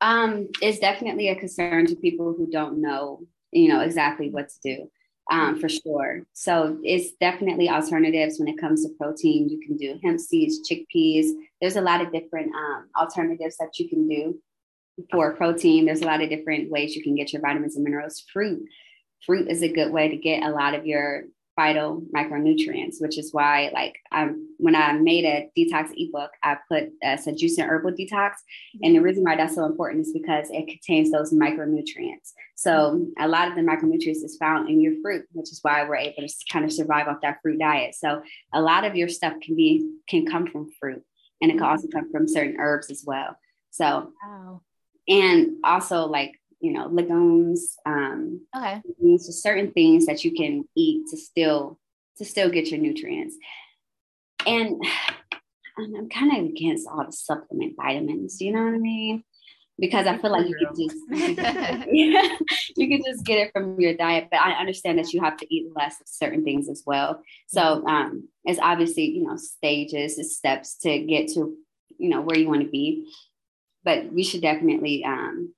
[0.00, 3.20] Um, it's definitely a concern to people who don't know,
[3.52, 4.90] you know, exactly what to do.
[5.30, 6.22] Um, for sure.
[6.32, 9.50] So it's definitely alternatives when it comes to protein.
[9.50, 11.32] You can do hemp seeds, chickpeas.
[11.60, 14.40] There's a lot of different um, alternatives that you can do
[15.10, 15.84] for protein.
[15.84, 18.24] There's a lot of different ways you can get your vitamins and minerals.
[18.32, 18.66] Fruit,
[19.26, 21.24] fruit is a good way to get a lot of your
[21.58, 26.84] vital micronutrients, which is why, like, um, when I made a detox ebook, I put
[27.04, 28.34] uh, a juice and herbal detox.
[28.80, 32.32] And the reason why that's so important is because it contains those micronutrients.
[32.54, 35.96] So a lot of the micronutrients is found in your fruit, which is why we're
[35.96, 37.96] able to kind of survive off that fruit diet.
[37.96, 38.22] So
[38.54, 41.02] a lot of your stuff can be can come from fruit,
[41.40, 43.36] and it can also come from certain herbs as well.
[43.70, 44.62] So, wow.
[45.08, 48.82] and also like you know, legumes, um, okay,
[49.18, 51.78] so certain things that you can eat to still
[52.16, 53.36] to still get your nutrients.
[54.46, 54.82] And
[55.78, 58.40] I'm kind of against all the supplement vitamins.
[58.40, 59.24] You know what I mean?
[59.78, 61.84] Because I feel like you can just yeah,
[62.76, 64.28] you can just get it from your diet.
[64.30, 67.22] But I understand that you have to eat less of certain things as well.
[67.46, 67.86] So mm-hmm.
[67.86, 71.56] um, it's obviously you know stages, it's steps to get to
[71.96, 73.12] you know where you want to be.
[73.84, 75.54] But we should definitely um,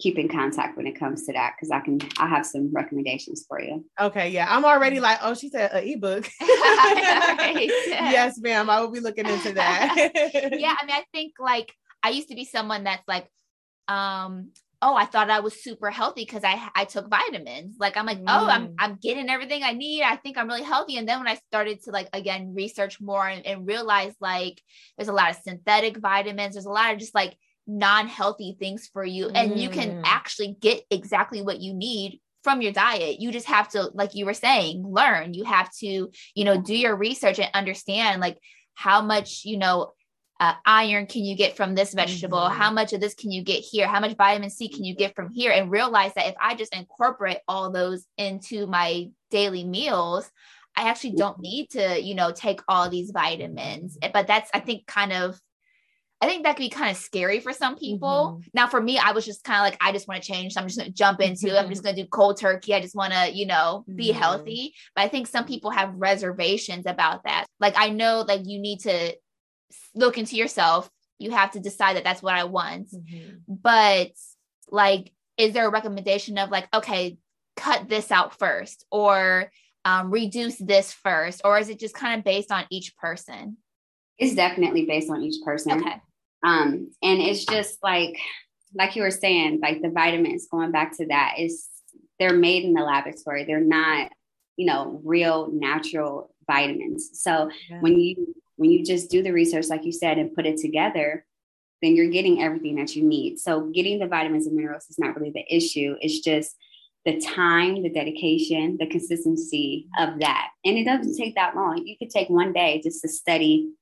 [0.00, 3.44] keep in contact when it comes to that because I can I have some recommendations
[3.46, 3.84] for you.
[4.00, 4.46] Okay, yeah.
[4.48, 6.28] I'm already like, oh, she said an ebook.
[6.40, 8.70] yes, ma'am.
[8.70, 9.94] I will be looking into that.
[10.14, 13.28] yeah, I mean, I think like I used to be someone that's like,
[13.88, 14.50] um,
[14.80, 17.76] oh, I thought I was super healthy because I I took vitamins.
[17.78, 18.26] Like I'm like, mm.
[18.28, 18.74] oh, I'm mm.
[18.78, 20.02] I'm getting everything I need.
[20.02, 20.96] I think I'm really healthy.
[20.96, 24.60] And then when I started to like again research more and, and realize like
[24.96, 29.04] there's a lot of synthetic vitamins, there's a lot of just like non-healthy things for
[29.04, 30.02] you and you can mm.
[30.04, 33.20] actually get exactly what you need from your diet.
[33.20, 35.34] You just have to like you were saying learn.
[35.34, 38.38] You have to you know do your research and understand like
[38.74, 39.92] how much you know
[40.40, 42.38] uh, iron can you get from this vegetable?
[42.38, 42.58] Mm-hmm.
[42.58, 43.86] how much of this can you get here?
[43.86, 45.52] How much vitamin c can you get from here?
[45.52, 50.30] And realize that if i just incorporate all those into my daily meals
[50.76, 53.96] i actually don't need to you know take all these vitamins.
[54.12, 55.40] But that's i think kind of
[56.22, 58.38] I think that could be kind of scary for some people.
[58.38, 58.48] Mm-hmm.
[58.54, 60.52] Now, for me, I was just kind of like, I just want to change.
[60.52, 61.58] So I'm just going to jump into it.
[61.58, 62.74] I'm just going to do cold turkey.
[62.74, 64.20] I just want to, you know, be mm-hmm.
[64.20, 64.72] healthy.
[64.94, 67.46] But I think some people have reservations about that.
[67.58, 69.16] Like, I know, like, you need to
[69.96, 70.88] look into yourself.
[71.18, 72.92] You have to decide that that's what I want.
[72.92, 73.38] Mm-hmm.
[73.48, 74.12] But,
[74.70, 77.18] like, is there a recommendation of, like, okay,
[77.56, 79.50] cut this out first or
[79.84, 81.42] um, reduce this first?
[81.44, 83.56] Or is it just kind of based on each person?
[84.18, 85.72] It's definitely based on each person.
[85.72, 85.96] Okay.
[86.42, 88.18] Um, and it's just like,
[88.74, 91.68] like you were saying, like the vitamins, going back to that, is
[92.18, 93.44] they're made in the laboratory.
[93.44, 94.10] They're not,
[94.56, 97.10] you know, real natural vitamins.
[97.14, 97.80] So yeah.
[97.80, 101.24] when you when you just do the research, like you said, and put it together,
[101.80, 103.38] then you're getting everything that you need.
[103.38, 105.96] So getting the vitamins and minerals is not really the issue.
[106.00, 106.54] It's just
[107.04, 110.50] the time, the dedication, the consistency of that.
[110.64, 111.82] And it doesn't take that long.
[111.84, 113.72] You could take one day just to study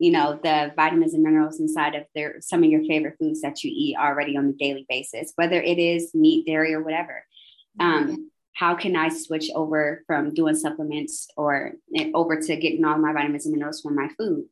[0.00, 3.62] you know the vitamins and minerals inside of their some of your favorite foods that
[3.62, 7.24] you eat already on a daily basis whether it is meat dairy or whatever.
[7.78, 12.98] Um, how can i switch over from doing supplements or eh, over to getting all
[12.98, 14.44] my vitamins and minerals from my food?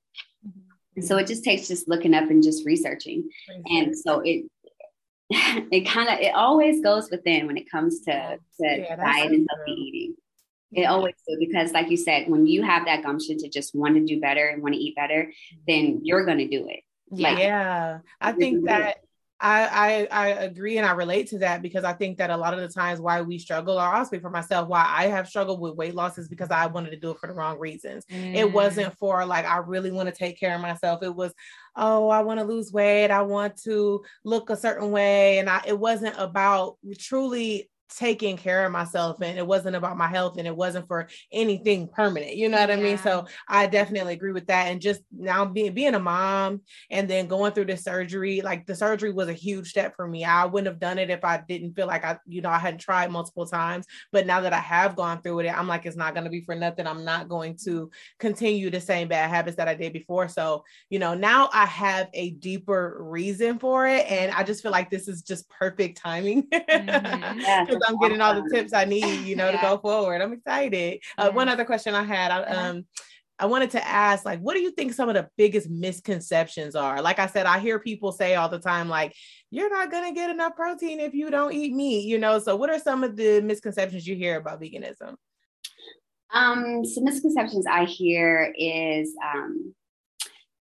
[0.47, 1.03] Mm-hmm.
[1.03, 3.29] so it just takes just looking up and just researching.
[3.67, 4.47] And so it
[5.31, 9.49] it kind of it always goes within when it comes to, to yeah, diet and
[9.51, 10.15] healthy eating
[10.73, 13.95] it always do because, like you said, when you have that gumption to just want
[13.95, 15.33] to do better and want to eat better,
[15.67, 16.81] then you're going to do it.
[17.11, 17.99] Yeah, like, yeah.
[18.21, 18.99] I think that
[19.41, 22.55] I, I I agree and I relate to that because I think that a lot
[22.55, 25.61] of the times why we struggle, or I'll speak for myself, why I have struggled
[25.61, 28.05] with weight loss is because I wanted to do it for the wrong reasons.
[28.11, 28.35] Mm.
[28.35, 31.03] It wasn't for like I really want to take care of myself.
[31.03, 31.33] It was,
[31.77, 35.63] oh, I want to lose weight, I want to look a certain way, and I
[35.67, 40.47] it wasn't about truly taking care of myself and it wasn't about my health and
[40.47, 42.75] it wasn't for anything permanent you know what yeah.
[42.75, 46.61] i mean so i definitely agree with that and just now being being a mom
[46.91, 50.25] and then going through the surgery like the surgery was a huge step for me
[50.25, 52.81] i wouldn't have done it if i didn't feel like i you know i hadn't
[52.81, 56.15] tried multiple times but now that i have gone through it i'm like it's not
[56.15, 59.69] going to be for nothing i'm not going to continue the same bad habits that
[59.69, 64.31] i did before so you know now i have a deeper reason for it and
[64.33, 67.41] i just feel like this is just perfect timing mm-hmm.
[67.41, 67.67] yeah.
[67.87, 69.61] I'm getting all the tips I need, you know, yeah.
[69.61, 70.21] to go forward.
[70.21, 71.01] I'm excited.
[71.17, 72.87] Uh, one other question I had, I, um,
[73.39, 77.01] I wanted to ask, like, what do you think some of the biggest misconceptions are?
[77.01, 79.15] Like I said, I hear people say all the time, like,
[79.51, 82.39] you're not gonna get enough protein if you don't eat meat, you know.
[82.41, 85.15] So, what are some of the misconceptions you hear about veganism?
[86.35, 89.75] Um, some misconceptions I hear is um,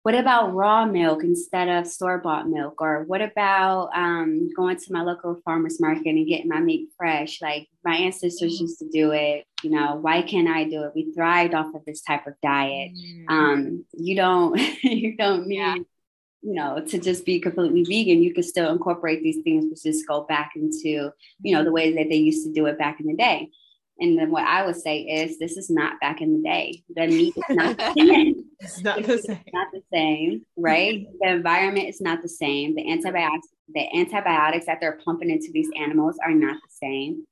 [0.03, 2.81] what about raw milk instead of store bought milk?
[2.81, 7.41] Or what about um, going to my local farmer's market and getting my meat fresh?
[7.41, 9.45] Like my ancestors used to do it.
[9.63, 10.91] You know, why can't I do it?
[10.93, 12.91] We thrived off of this type of diet.
[12.91, 13.25] Mm.
[13.29, 15.75] Um, you don't, you don't need, yeah.
[15.75, 18.21] you know, to just be completely vegan.
[18.21, 21.95] You can still incorporate these things, but just go back into, you know, the way
[21.95, 23.51] that they used to do it back in the day.
[23.99, 26.83] And then what I would say is this is not back in the day.
[26.95, 28.45] The meat is not the same.
[28.59, 29.39] it's not the same.
[29.53, 31.01] Not the same, right?
[31.01, 31.17] Mm-hmm.
[31.21, 32.75] the environment is not the same.
[32.75, 37.25] The antibiotics, the antibiotics that they're pumping into these animals are not the same.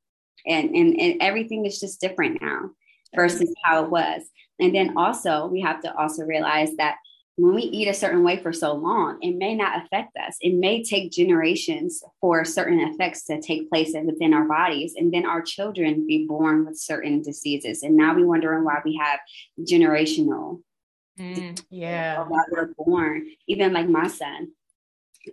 [0.45, 2.71] And, and, and everything is just different now
[3.15, 4.23] versus how it was.
[4.59, 6.95] And then also we have to also realize that
[7.37, 10.37] when we eat a certain way for so long, it may not affect us.
[10.41, 15.25] It may take generations for certain effects to take place within our bodies, and then
[15.25, 17.83] our children be born with certain diseases.
[17.83, 19.19] And now we're wondering why we have
[19.61, 20.61] generational.
[21.17, 22.23] Mm, yeah.
[22.27, 23.27] Why we're born.
[23.47, 24.49] Even like my son,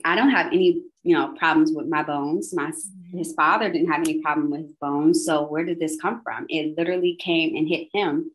[0.04, 2.54] I don't have any, you know, problems with my bones.
[2.54, 3.18] My mm-hmm.
[3.18, 5.24] his father didn't have any problem with his bones.
[5.24, 6.46] So where did this come from?
[6.48, 8.30] It literally came and hit him,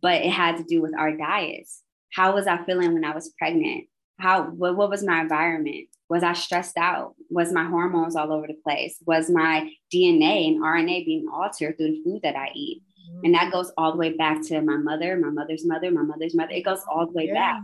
[0.00, 1.82] but it had to do with our diets
[2.12, 3.84] how was I feeling when I was pregnant?
[4.18, 5.88] How what, what was my environment?
[6.08, 7.14] Was I stressed out?
[7.30, 8.96] Was my hormones all over the place?
[9.06, 12.82] Was my DNA and RNA being altered through the food that I eat?
[12.82, 13.24] Mm-hmm.
[13.24, 16.34] And that goes all the way back to my mother, my mother's mother, my mother's
[16.34, 16.52] mother.
[16.52, 17.34] It goes all the way yeah.
[17.34, 17.62] back.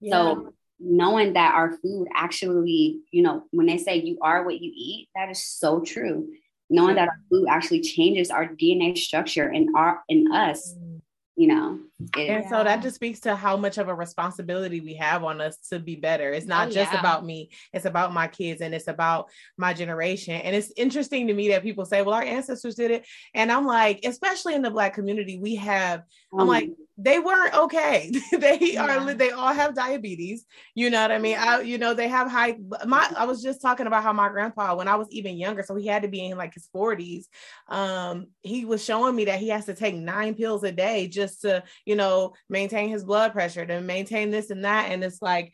[0.00, 0.12] Yeah.
[0.12, 4.70] So knowing that our food actually, you know, when they say you are what you
[4.74, 6.28] eat, that is so true.
[6.68, 10.74] Knowing that our food actually changes our DNA structure in our in us.
[10.74, 10.96] Mm-hmm
[11.36, 11.78] you know
[12.16, 15.40] it, and so that just speaks to how much of a responsibility we have on
[15.40, 17.00] us to be better it's not oh, just yeah.
[17.00, 21.34] about me it's about my kids and it's about my generation and it's interesting to
[21.34, 24.70] me that people say well our ancestors did it and i'm like especially in the
[24.70, 26.02] black community we have
[26.34, 28.10] i'm um, like they weren't okay.
[28.38, 28.84] they yeah.
[28.84, 30.46] are they all have diabetes.
[30.74, 31.36] You know what I mean?
[31.38, 34.74] I you know they have high my I was just talking about how my grandpa
[34.74, 37.24] when I was even younger so he had to be in like his 40s.
[37.68, 41.42] Um he was showing me that he has to take 9 pills a day just
[41.42, 45.52] to, you know, maintain his blood pressure to maintain this and that and it's like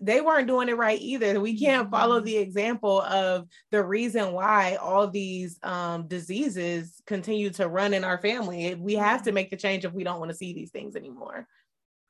[0.00, 1.40] they weren't doing it right either.
[1.40, 2.26] We can't follow mm-hmm.
[2.26, 8.18] the example of the reason why all these um, diseases continue to run in our
[8.18, 8.74] family.
[8.76, 9.34] We have to mm-hmm.
[9.34, 11.48] make the change if we don't want to see these things anymore.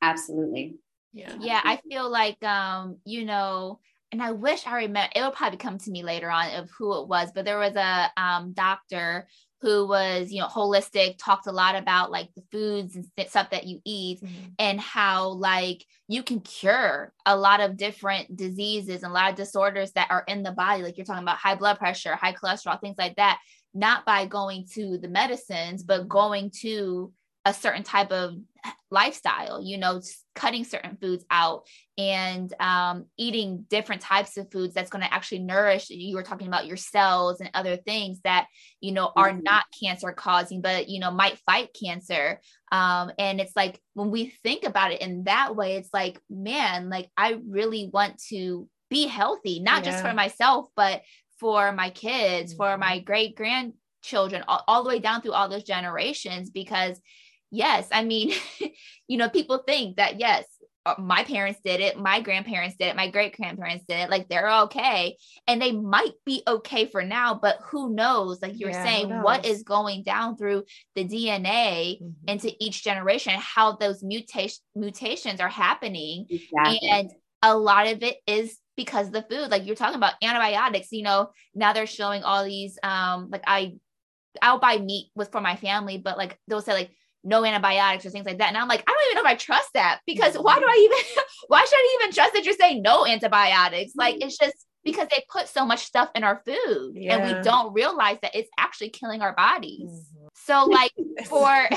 [0.03, 0.77] Absolutely.
[1.13, 1.35] Yeah.
[1.41, 1.61] Yeah.
[1.65, 5.91] I feel like, um, you know, and I wish I remember, it'll probably come to
[5.91, 9.27] me later on of who it was, but there was a um, doctor
[9.63, 13.65] who was you know holistic talked a lot about like the foods and stuff that
[13.67, 14.49] you eat mm-hmm.
[14.59, 19.37] and how like you can cure a lot of different diseases and a lot of
[19.37, 22.81] disorders that are in the body like you're talking about high blood pressure high cholesterol
[22.81, 23.39] things like that
[23.73, 27.13] not by going to the medicines but going to
[27.45, 28.35] a certain type of
[28.91, 30.01] lifestyle you know
[30.35, 31.67] cutting certain foods out
[31.99, 36.49] and um, eating different types of foods that's going to actually nourish you were talking
[36.49, 38.47] about your cells and other things that
[38.81, 39.43] you know are mm-hmm.
[39.43, 44.33] not cancer causing but you know might fight cancer um, and it's like when we
[44.43, 49.07] think about it in that way it's like man like i really want to be
[49.07, 49.91] healthy not yeah.
[49.91, 51.03] just for myself but
[51.39, 52.63] for my kids mm-hmm.
[52.63, 56.99] for my great grandchildren all, all the way down through all those generations because
[57.53, 58.33] yes, I mean,
[59.09, 60.45] you know, people think that, yes,
[60.85, 64.29] uh, my parents did it, my grandparents did it, my great grandparents did it, like
[64.29, 65.17] they're okay.
[65.47, 68.43] And they might be okay for now, but who knows?
[68.43, 70.65] Like you're yeah, saying, what is going down through
[70.97, 72.09] the DNA mm-hmm.
[72.27, 76.27] into each generation, how those mutation mutations are happening.
[76.29, 76.81] Exactly.
[76.91, 81.03] And a lot of it is because the food, like you're talking about antibiotics, you
[81.03, 83.75] know, now they're showing all these um like I
[84.41, 86.91] I'll buy meat with for my family, but like they'll say like
[87.25, 88.49] no antibiotics or things like that.
[88.49, 90.81] And I'm like, I don't even know if I trust that because why do I
[90.85, 93.93] even, why should I even trust that you're saying no antibiotics?
[93.97, 94.29] Like, mm-hmm.
[94.29, 97.17] it's just, because they put so much stuff in our food Yeah.
[97.17, 99.89] and we don't realize that it's actually killing our bodies.
[99.91, 100.29] Mhm.
[100.35, 100.93] So like
[101.29, 101.47] for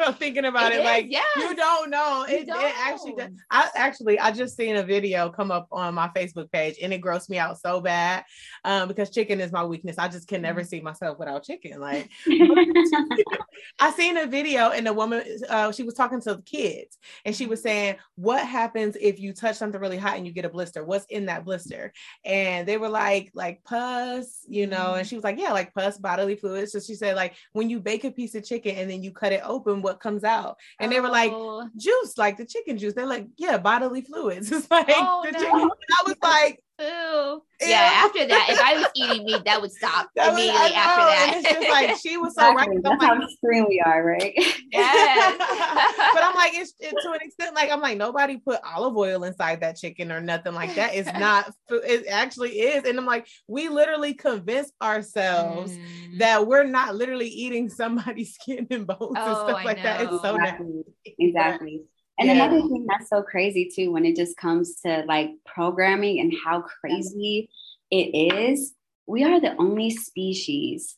[0.00, 1.24] I'm thinking about It like yes.
[1.36, 2.26] you don't know.
[2.28, 3.30] You It, it actually does.
[3.50, 7.00] I actually I just seen a video come up on my Facebook page and it
[7.00, 8.24] grossed me out so bad
[8.64, 9.98] um, because chicken is my weakness.
[9.98, 10.42] I just can Mm-hmm.
[10.42, 11.80] never see myself without chicken.
[11.80, 12.10] Like
[13.80, 17.34] I seen a video and the woman uh, she was talking to the kids and
[17.34, 17.68] she was Mm-hmm.
[17.68, 20.84] saying, "What happens if you touch something really hot and you get a blister?
[20.84, 21.92] What's in that blister?"
[22.24, 24.98] And they were like, "Like pus, you know." Mm-hmm.
[24.98, 27.80] And she was like, "Yeah, like pus, bodily fluids." So she said, "Like when you
[27.80, 30.90] bake a piece of chicken and then you cut it open, what comes out?" And
[30.90, 34.70] they were like, Oh, "Juice, like the chicken juice." They're like, "Yeah, bodily fluids." It's
[34.70, 35.40] like Oh, the no.
[35.40, 36.86] I was like, ew.
[36.86, 37.42] Ew.
[37.68, 40.74] Yeah, after that, if I was eating meat, that would stop that was, I immediately
[40.74, 41.30] after that.
[41.34, 42.66] And it's just like she was so right.
[42.68, 42.76] Exactly.
[42.76, 44.34] I'm That's like, how extreme we are, right?
[44.72, 45.36] Yes.
[45.38, 49.22] but I'm like, it's, it, to an extent, like I'm like, nobody put olive oil
[49.24, 50.94] inside that chicken or nothing like that.
[50.94, 51.52] It's not.
[51.68, 56.18] fu- It actually is, and I'm like, we literally convince ourselves Mm.
[56.18, 60.00] that we're not literally eating somebody's skin and bones and Oh, stuff I like that.
[60.02, 60.18] It's know.
[60.22, 60.82] so nasty.
[61.18, 61.82] exactly.
[62.18, 62.34] And Yeah.
[62.34, 66.62] another thing that's so crazy too, when it just comes to like programming and how
[66.62, 67.48] crazy
[67.90, 68.74] it is,
[69.06, 70.96] we are the only species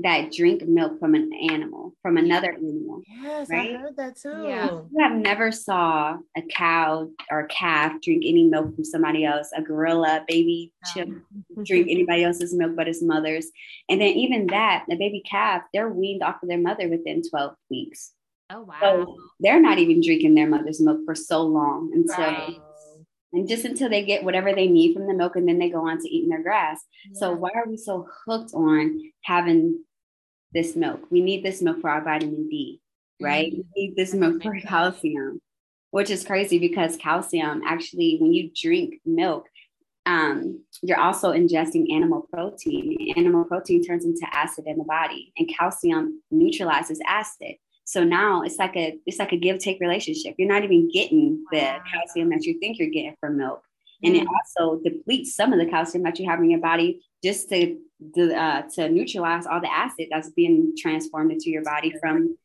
[0.00, 3.00] that drink milk from an animal, from another animal.
[3.22, 3.76] Yes, Right?
[3.76, 4.42] I heard that too.
[4.44, 4.70] Yeah.
[4.90, 9.50] You have never saw a cow or a calf drink any milk from somebody else,
[9.56, 11.08] a gorilla, baby chip
[11.64, 13.50] drink anybody else's milk but its mother's.
[13.88, 17.54] And then even that, the baby calf, they're weaned off of their mother within 12
[17.70, 18.12] weeks.
[18.54, 18.76] Oh wow.
[18.80, 22.60] So they're not even drinking their mother's milk for so long until Right.
[23.32, 25.88] and just until they get whatever they need from the milk and then they go
[25.88, 26.80] on to eating their grass.
[27.14, 29.84] So why are we so hooked on having
[30.52, 31.00] this milk?
[31.10, 32.80] We need this milk for our vitamin D,
[33.20, 33.52] right?
[33.52, 33.64] Mhm.
[33.74, 35.40] We need this milk for calcium,
[35.90, 39.48] which is crazy because calcium actually, when you drink milk,
[40.06, 43.14] um, you're also ingesting animal protein.
[43.16, 47.56] Animal protein turns into acid in the body, and calcium neutralizes acid.
[47.84, 50.34] So now it's like a it's like a give take relationship.
[50.38, 51.82] You're not even getting the Wow.
[51.92, 53.62] calcium that you think you're getting from milk,
[54.02, 57.48] and it also depletes some of the calcium that you have in your body just
[57.50, 57.78] to
[58.14, 62.36] to, uh, to neutralize all the acid that's being transformed into your body from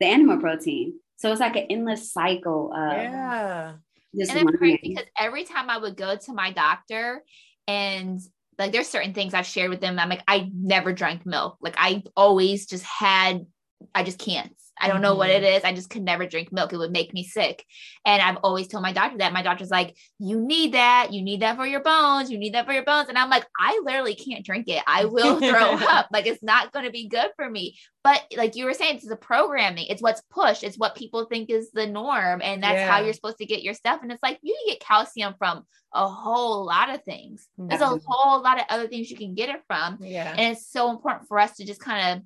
[0.00, 0.98] the animal protein.
[1.16, 3.74] So it's like an endless cycle of Yeah.
[4.16, 7.22] just and it's crazy because every time I would go to my doctor
[7.68, 8.20] and
[8.58, 9.98] like there's certain things I've shared with them.
[9.98, 11.58] I'm like, I never drank milk.
[11.60, 13.46] Like I always just had,
[13.94, 14.52] I just can't.
[14.80, 15.56] I don't know what it mm-hmm.
[15.56, 15.64] is.
[15.64, 16.72] I just could never drink milk.
[16.72, 17.64] It would make me sick.
[18.04, 19.32] And I've always told my doctor that.
[19.32, 21.12] My doctor's like, you need that.
[21.12, 22.30] You need that for your bones.
[22.30, 23.08] You need that for your bones.
[23.08, 24.82] And I'm like, I literally can't drink it.
[24.86, 26.08] I will throw up.
[26.12, 27.78] Like it's not going to be good for me.
[28.02, 29.86] But like you were saying, it's the programming.
[29.88, 30.62] It's what's pushed.
[30.62, 32.42] It's what people think is the norm.
[32.42, 34.00] And that's how you're supposed to get your stuff.
[34.02, 35.64] And it's like you can get calcium from
[35.94, 37.46] a whole lot of things.
[37.58, 37.68] Mm-hmm.
[37.68, 39.98] There's a whole lot of other things you can get it from.
[40.00, 40.30] Yeah.
[40.36, 42.24] And it's so important for us to just kind of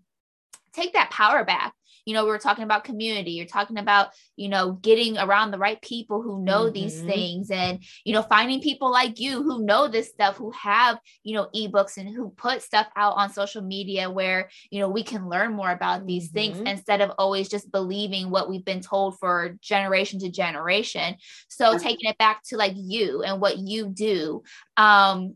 [0.72, 1.74] take that power back.
[2.08, 3.32] You know, we were talking about community.
[3.32, 7.02] You're talking about, you know, getting around the right people who know these Mhm.
[7.02, 11.34] things and, you know, finding people like you who know this stuff, who have, you
[11.34, 15.28] know, ebooks and who put stuff out on social media where, you know, we can
[15.28, 16.64] learn more about these things Mhm.
[16.64, 21.14] instead of always just believing what we've been told for generation to generation.
[21.48, 24.42] So taking it back to like you and what you do.
[24.76, 25.34] Um,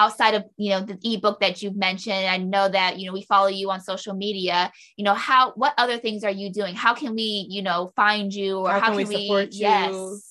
[0.00, 3.22] outside of you know the ebook that you've mentioned i know that you know we
[3.22, 6.94] follow you on social media you know how what other things are you doing how
[6.94, 9.60] can we you know find you or How how, can we can we, support you?
[9.60, 10.30] yes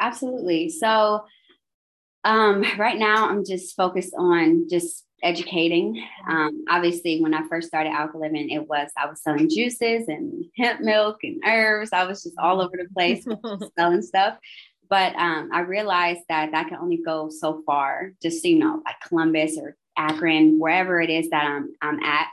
[0.00, 0.70] Absolutely.
[0.70, 1.24] So
[2.24, 6.02] um, right now I'm just focused on just educating.
[6.28, 10.80] Um, obviously, when I first started Alkahlivin, it was I was selling juices and hemp
[10.80, 11.90] milk and herbs.
[11.92, 13.26] I was just all over the place
[13.78, 14.38] selling stuff.
[14.90, 18.10] But um, I realized that that can only go so far.
[18.20, 22.26] Just you know, like Columbus or Akron, wherever it is that I'm I'm at,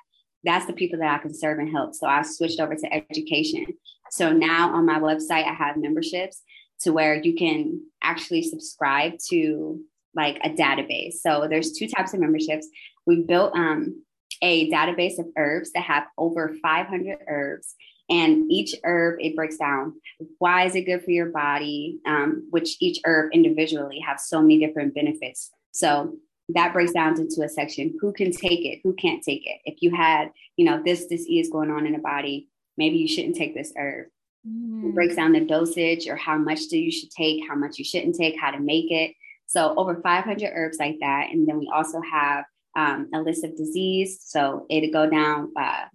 [0.43, 1.93] that's the people that I can serve and help.
[1.93, 3.65] So I switched over to education.
[4.09, 6.41] So now on my website, I have memberships
[6.81, 9.79] to where you can actually subscribe to
[10.15, 11.15] like a database.
[11.15, 12.67] So there's two types of memberships.
[13.05, 14.03] We built um,
[14.41, 17.75] a database of herbs that have over 500 herbs,
[18.09, 19.93] and each herb it breaks down
[20.39, 24.59] why is it good for your body, um, which each herb individually have so many
[24.59, 25.51] different benefits.
[25.71, 26.15] So
[26.49, 29.59] that breaks down into a section who can take it, who can't take it.
[29.65, 32.47] If you had, you know, this disease going on in the body,
[32.77, 34.07] maybe you shouldn't take this herb
[34.47, 34.89] Mm.
[34.89, 37.85] it breaks down the dosage or how much do you should take, how much you
[37.85, 39.13] shouldn't take, how to make it.
[39.47, 42.45] So over 500 herbs like that, and then we also have
[42.75, 44.19] um, a list of disease.
[44.23, 45.85] So it'll go down uh,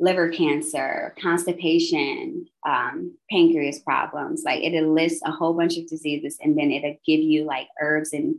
[0.00, 4.42] liver cancer, constipation, um, pancreas problems.
[4.44, 8.12] Like it lists a whole bunch of diseases, and then it'll give you like herbs
[8.12, 8.34] and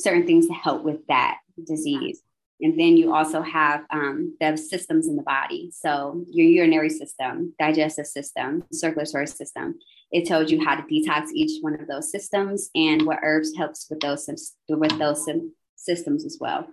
[0.00, 2.22] certain things to help with that disease.
[2.60, 5.72] And then you also have um, the systems in the body.
[5.74, 9.80] So your urinary system, digestive system, circulatory system.
[10.12, 13.88] It tells you how to detox each one of those systems and what herbs helps
[13.90, 14.28] with those
[14.68, 15.28] with those
[15.74, 16.68] systems as well.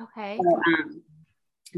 [0.00, 0.38] Okay.
[0.42, 1.02] So, um,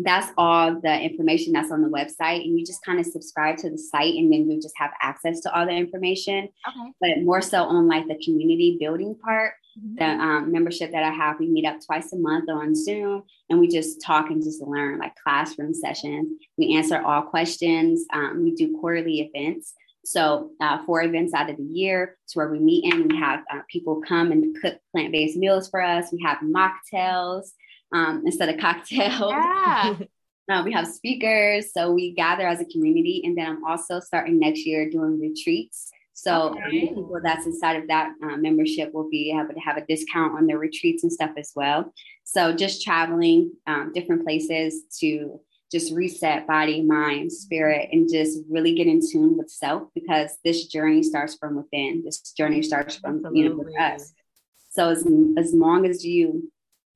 [0.04, 3.70] that's all the information that's on the website and you just kind of subscribe to
[3.70, 6.48] the site and then you just have access to all the information.
[6.68, 6.92] Okay.
[7.00, 9.96] but more so on like the community building part Mm-hmm.
[9.96, 13.60] the um, membership that i have we meet up twice a month on zoom and
[13.60, 16.32] we just talk and just learn like classroom sessions.
[16.56, 19.74] We answer all questions um, we do quarterly events.
[20.04, 23.40] So uh, four events out of the year to where we meet and we have
[23.52, 26.12] uh, people come and cook plant-based meals for us.
[26.12, 27.48] We have mocktails
[27.92, 29.32] um, instead of cocktails.
[29.32, 29.96] Yeah.
[30.48, 34.38] Uh, we have speakers, so we gather as a community, and then I'm also starting
[34.38, 35.90] next year doing retreats.
[36.12, 36.86] So um, Okay.
[36.86, 40.46] people that's inside of that uh, membership will be able to have a discount on
[40.46, 41.92] their retreats and stuff as well.
[42.22, 45.40] So just traveling um, different places to
[45.72, 50.66] just reset body, mind, spirit, and just really get in tune with self because this
[50.66, 52.04] journey starts from within.
[52.04, 54.12] This journey starts from you know with us.
[54.70, 55.04] So as,
[55.36, 56.52] as long as you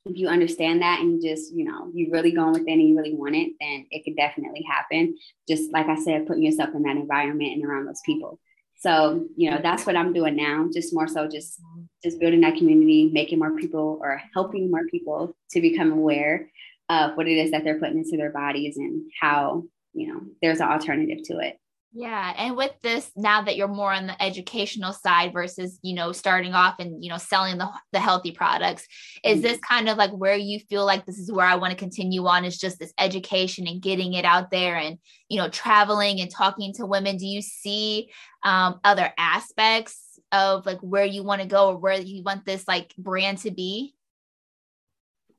[0.06, 2.96] if you understand that and you just you know you really going within and you
[2.96, 5.16] really want it then it could definitely happen.
[5.48, 8.38] Just like i said putting yourself in that environment and around those people.
[8.78, 11.60] So you know that's what i'm doing now just more so just
[12.02, 16.50] just building that community making more people or helping more people to become aware
[16.88, 20.60] of what it is that they're putting into their bodies and how you know there's
[20.60, 21.58] an alternative to it
[21.92, 22.34] Yeah.
[22.36, 26.54] And with this, now that you're more on the educational side versus, you know, starting
[26.54, 28.86] off and, you know, selling the, the healthy products,
[29.24, 31.76] is this kind of like where you feel like this is where I want to
[31.76, 36.20] continue on is just this education and getting it out there and, you know, traveling
[36.20, 37.16] and talking to women?
[37.16, 38.10] Do you see
[38.44, 42.68] um, other aspects of like where you want to go or where you want this
[42.68, 43.94] like brand to be?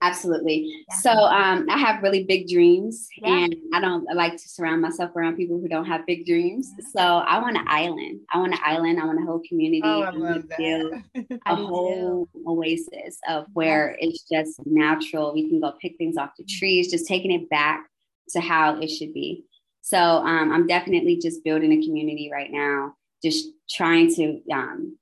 [0.03, 0.85] Absolutely.
[0.99, 3.29] So um, I have really big dreams, Yeah.
[3.45, 6.71] and I don't I like to surround myself around people who don't have big dreams.
[6.91, 8.21] So I want an island.
[8.33, 8.99] I want an island.
[8.99, 9.81] I want a whole community.
[9.83, 11.39] Oh, I love to build that.
[11.45, 11.67] A do too.
[11.67, 15.33] whole oasis of where it's just natural.
[15.33, 17.85] We can go pick things off the trees, just taking it back
[18.29, 19.43] to how it should be.
[19.81, 22.93] So um, I'm definitely just building a community right now,
[23.23, 24.97] just trying to um,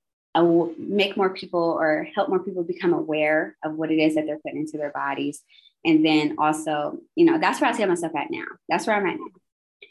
[0.78, 4.38] make more people or help more people become aware of what it is that they're
[4.38, 5.42] putting into their bodies.
[5.84, 8.44] And then also, you know, that's where I see myself at now.
[8.68, 9.26] That's where I'm at now.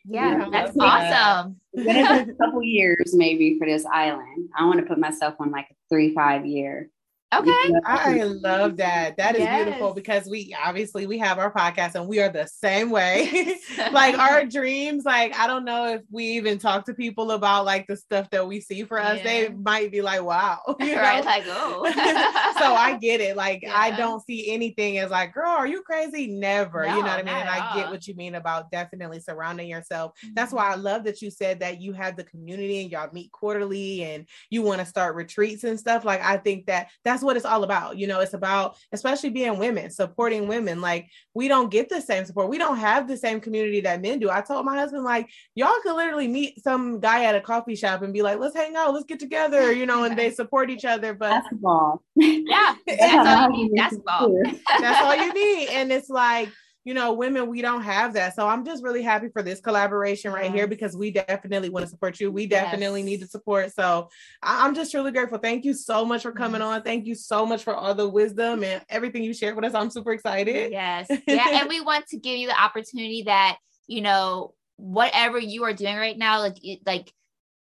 [0.06, 1.42] Yeah, Yeah, I that's that.
[1.42, 1.60] awesome.
[1.74, 4.50] It's gonna take a couple years maybe for this island.
[4.58, 6.90] I want to put myself on like a three, five year.
[7.34, 7.74] Okay.
[7.86, 9.18] I love that.
[9.18, 12.90] That is beautiful because we obviously we have our podcast and we are the same
[12.90, 13.56] way.
[13.92, 17.86] like our dreams, like I don't know if we even talk to people about like
[17.86, 19.18] the stuff that we see for us.
[19.18, 19.24] Yeah.
[19.24, 20.60] They might be like, wow.
[20.80, 21.30] you right, know?
[21.30, 22.56] like oh.
[22.58, 23.38] so I get it.
[23.38, 26.26] Like I don't see anything as like, girl, are you crazy?
[26.26, 26.84] Never.
[26.84, 27.28] you know what I mean?
[27.28, 30.14] And at I get what you mean about definitely surrounding yourself.
[30.34, 30.58] That's mm-hmm.
[30.58, 34.04] why I love that you said that you have the community and y'all meet quarterly
[34.04, 36.06] and you want to start retreats and stuff.
[36.06, 37.98] Like I think that that's what it's all about.
[37.98, 40.82] You know, it's about especially being women, supporting women.
[40.82, 42.50] Like we don't get the same support.
[42.50, 44.30] We don't have the same community that men do.
[44.30, 48.02] I told my husband, like, y'all could literally meet some guy at a coffee shop
[48.02, 50.86] and be like, let's hang out, let's get together, you know, and they support each
[50.86, 51.14] other.
[51.14, 52.04] But Basketball.
[52.16, 53.76] yeah, That's that's all you need.
[53.76, 54.44] Basketball.
[54.80, 55.70] that's all you need.
[55.70, 56.50] And it's like,
[56.90, 58.36] you know, women, we don't have that.
[58.36, 61.90] So I'm just really happy for this collaboration right here because we definitely want to
[61.92, 62.32] support you.
[62.32, 63.06] We definitely Yes.
[63.06, 63.72] need the support.
[63.76, 64.10] So
[64.42, 65.38] I- I'm just really grateful.
[65.38, 66.68] Thank you so much for coming Yes.
[66.68, 66.82] on.
[66.82, 69.76] Thank you so much for all the wisdom and everything you shared with us.
[69.76, 70.72] I'm super excited.
[70.72, 71.06] Yes.
[71.28, 71.60] Yeah.
[71.60, 75.96] and we want to give you the opportunity that, you know, whatever you are doing
[75.96, 77.14] right now, like like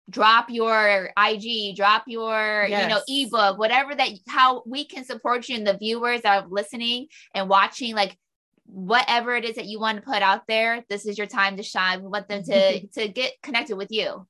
[0.08, 5.56] drop your IG, drop your, you know, ebook, whatever that how we can support you
[5.56, 8.16] and the viewers that are listening and watching, like
[8.68, 11.62] whatever it is that you want to put out there, this is your time to
[11.62, 12.02] shine.
[12.02, 14.26] We want them to to get connected with you.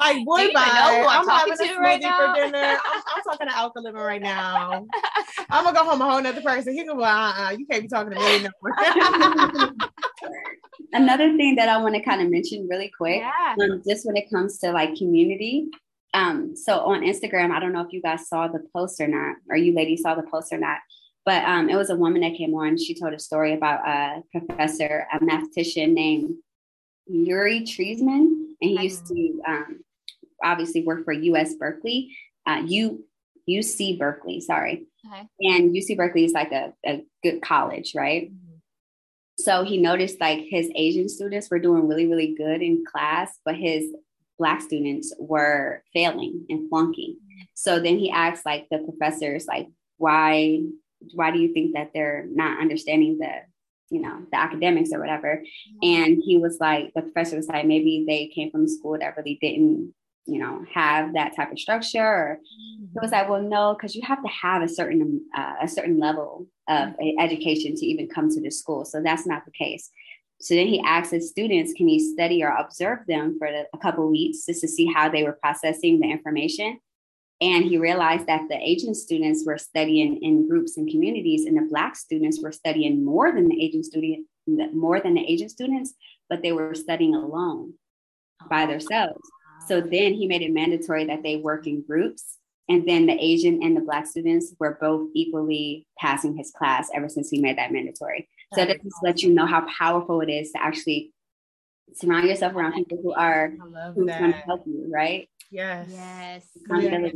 [0.01, 0.65] Like, boy, bye.
[0.65, 2.59] I'm, I'm having a smoothie right for dinner.
[2.59, 4.87] I'm, I'm, talking to Alkahlivin right now.
[5.51, 6.73] I'm gonna go home a whole nother person.
[6.73, 9.71] He can go, uh-uh, you can't be talking to me anymore.
[10.95, 13.55] Another thing that I want to kind of mention really quick, yeah.
[13.63, 15.69] um, just when it comes to like community.
[16.13, 19.37] Um, so on Instagram, I don't know if you guys saw the post or not,
[19.49, 20.79] or you ladies saw the post or not,
[21.25, 22.77] but um, it was a woman that came on.
[22.77, 26.35] She told a story about a professor, a mathematician named
[27.07, 28.27] Uri Treisman,
[28.61, 29.81] and he used to um,
[30.43, 33.05] obviously work for US Berkeley, uh, U,
[33.49, 34.87] UC Berkeley, sorry.
[35.07, 35.27] Okay.
[35.41, 38.31] And UC Berkeley is like a, a good college, right?
[38.31, 38.57] Mm-hmm.
[39.39, 43.57] So he noticed like his Asian students were doing really, really good in class, but
[43.57, 43.91] his
[44.41, 47.17] Black students were failing and flunking.
[47.53, 49.69] So then he asked like the professors, like,
[49.99, 50.63] why,
[51.13, 53.33] why do you think that they're not understanding the,
[53.91, 55.45] you know, the academics or whatever?
[55.83, 59.15] And he was like, the professor was like, maybe they came from a school that
[59.19, 59.93] really didn't
[60.27, 62.39] you know have that type of structure or
[62.95, 65.99] it was like well no because you have to have a certain uh, a certain
[65.99, 69.91] level of education to even come to the school so that's not the case
[70.41, 74.09] so then he asked his students can he study or observe them for a couple
[74.11, 76.79] weeks just to see how they were processing the information
[77.41, 81.69] and he realized that the asian students were studying in groups and communities and the
[81.69, 84.27] black students were studying more than the asian student
[84.75, 85.95] more than the asian students
[86.29, 87.75] but they were studying alone
[88.49, 89.21] by themselves
[89.67, 92.39] so then he made it mandatory that they work in groups.
[92.71, 97.09] And then the Asian and the Black students were both equally passing his class ever
[97.09, 98.29] since he made that mandatory.
[98.55, 101.13] So that just lets you know how powerful it is to actually
[101.95, 103.53] surround yourself around people who are
[103.95, 105.29] who's going to help you, right?
[105.51, 105.89] Yes.
[105.91, 106.47] Yes.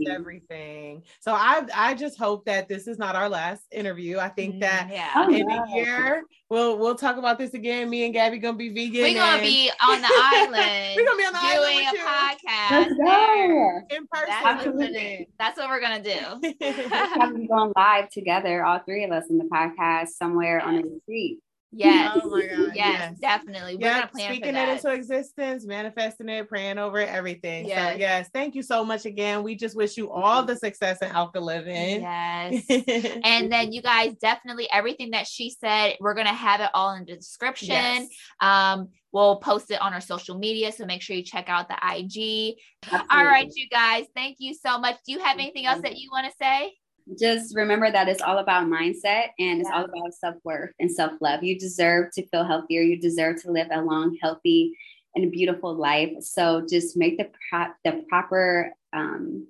[0.08, 1.02] Everything.
[1.20, 4.18] So I I just hope that this is not our last interview.
[4.18, 5.10] I think that mm, yeah.
[5.14, 7.88] Oh, in a year we'll we'll talk about this again.
[7.88, 9.02] Me and Gabby gonna be vegan.
[9.02, 10.96] We're gonna be on the island.
[10.96, 12.70] we're gonna be on the island doing island a podcast.
[12.70, 13.96] Let's go.
[13.96, 14.34] In person.
[14.42, 16.88] That's, what, that's what we're gonna do.
[17.20, 21.38] Having going live together, all three of us in the podcast somewhere on a retreat.
[21.76, 22.18] Yes.
[22.22, 22.72] Oh my God.
[22.74, 23.18] Yes, yes.
[23.18, 23.76] definitely.
[23.76, 27.66] We're gonna plan speaking it into existence, manifesting it, praying over it, everything.
[27.66, 27.92] Yes.
[27.92, 29.42] So yes, thank you so much again.
[29.42, 32.00] We just wish you all the success in Alkahlivin.
[32.00, 33.20] Yes.
[33.24, 37.04] and then you guys definitely everything that she said, we're gonna have it all in
[37.04, 37.68] the description.
[37.68, 38.08] Yes.
[38.40, 40.72] Um, we'll post it on our social media.
[40.72, 42.56] So make sure you check out the IG.
[42.84, 43.08] Absolutely.
[43.10, 44.06] All right, you guys.
[44.14, 44.96] Thank you so much.
[45.06, 46.72] Do you have anything else that you want to say?
[47.18, 49.76] Just remember that it's all about mindset and it's yeah.
[49.76, 51.42] all about self-worth and self-love.
[51.42, 52.82] You deserve to feel healthier.
[52.82, 54.76] You deserve to live a long healthy
[55.14, 56.10] and beautiful life.
[56.20, 59.46] So just make the pro- the proper um,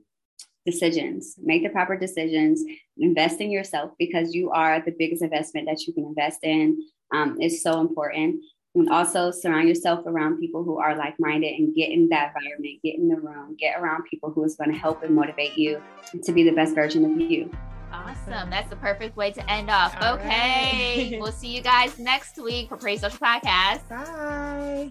[0.67, 1.37] decisions.
[1.43, 2.63] Make the proper decisions.
[2.99, 6.79] Invest in yourself because you are the biggest investment that you can invest in.
[7.13, 8.41] Um, is so important
[8.75, 12.97] and also surround yourself around people who are like-minded and get in that environment get
[12.97, 15.81] in the room get around people who is going to help and motivate you
[16.23, 17.51] to be the best version of you.
[17.93, 18.51] Awesome.
[18.51, 19.97] That's the perfect way to end off.
[20.01, 21.11] All okay.
[21.13, 21.17] Right.
[21.21, 23.89] we'll see you guys next week for pretty social podcast.
[23.89, 24.91] Bye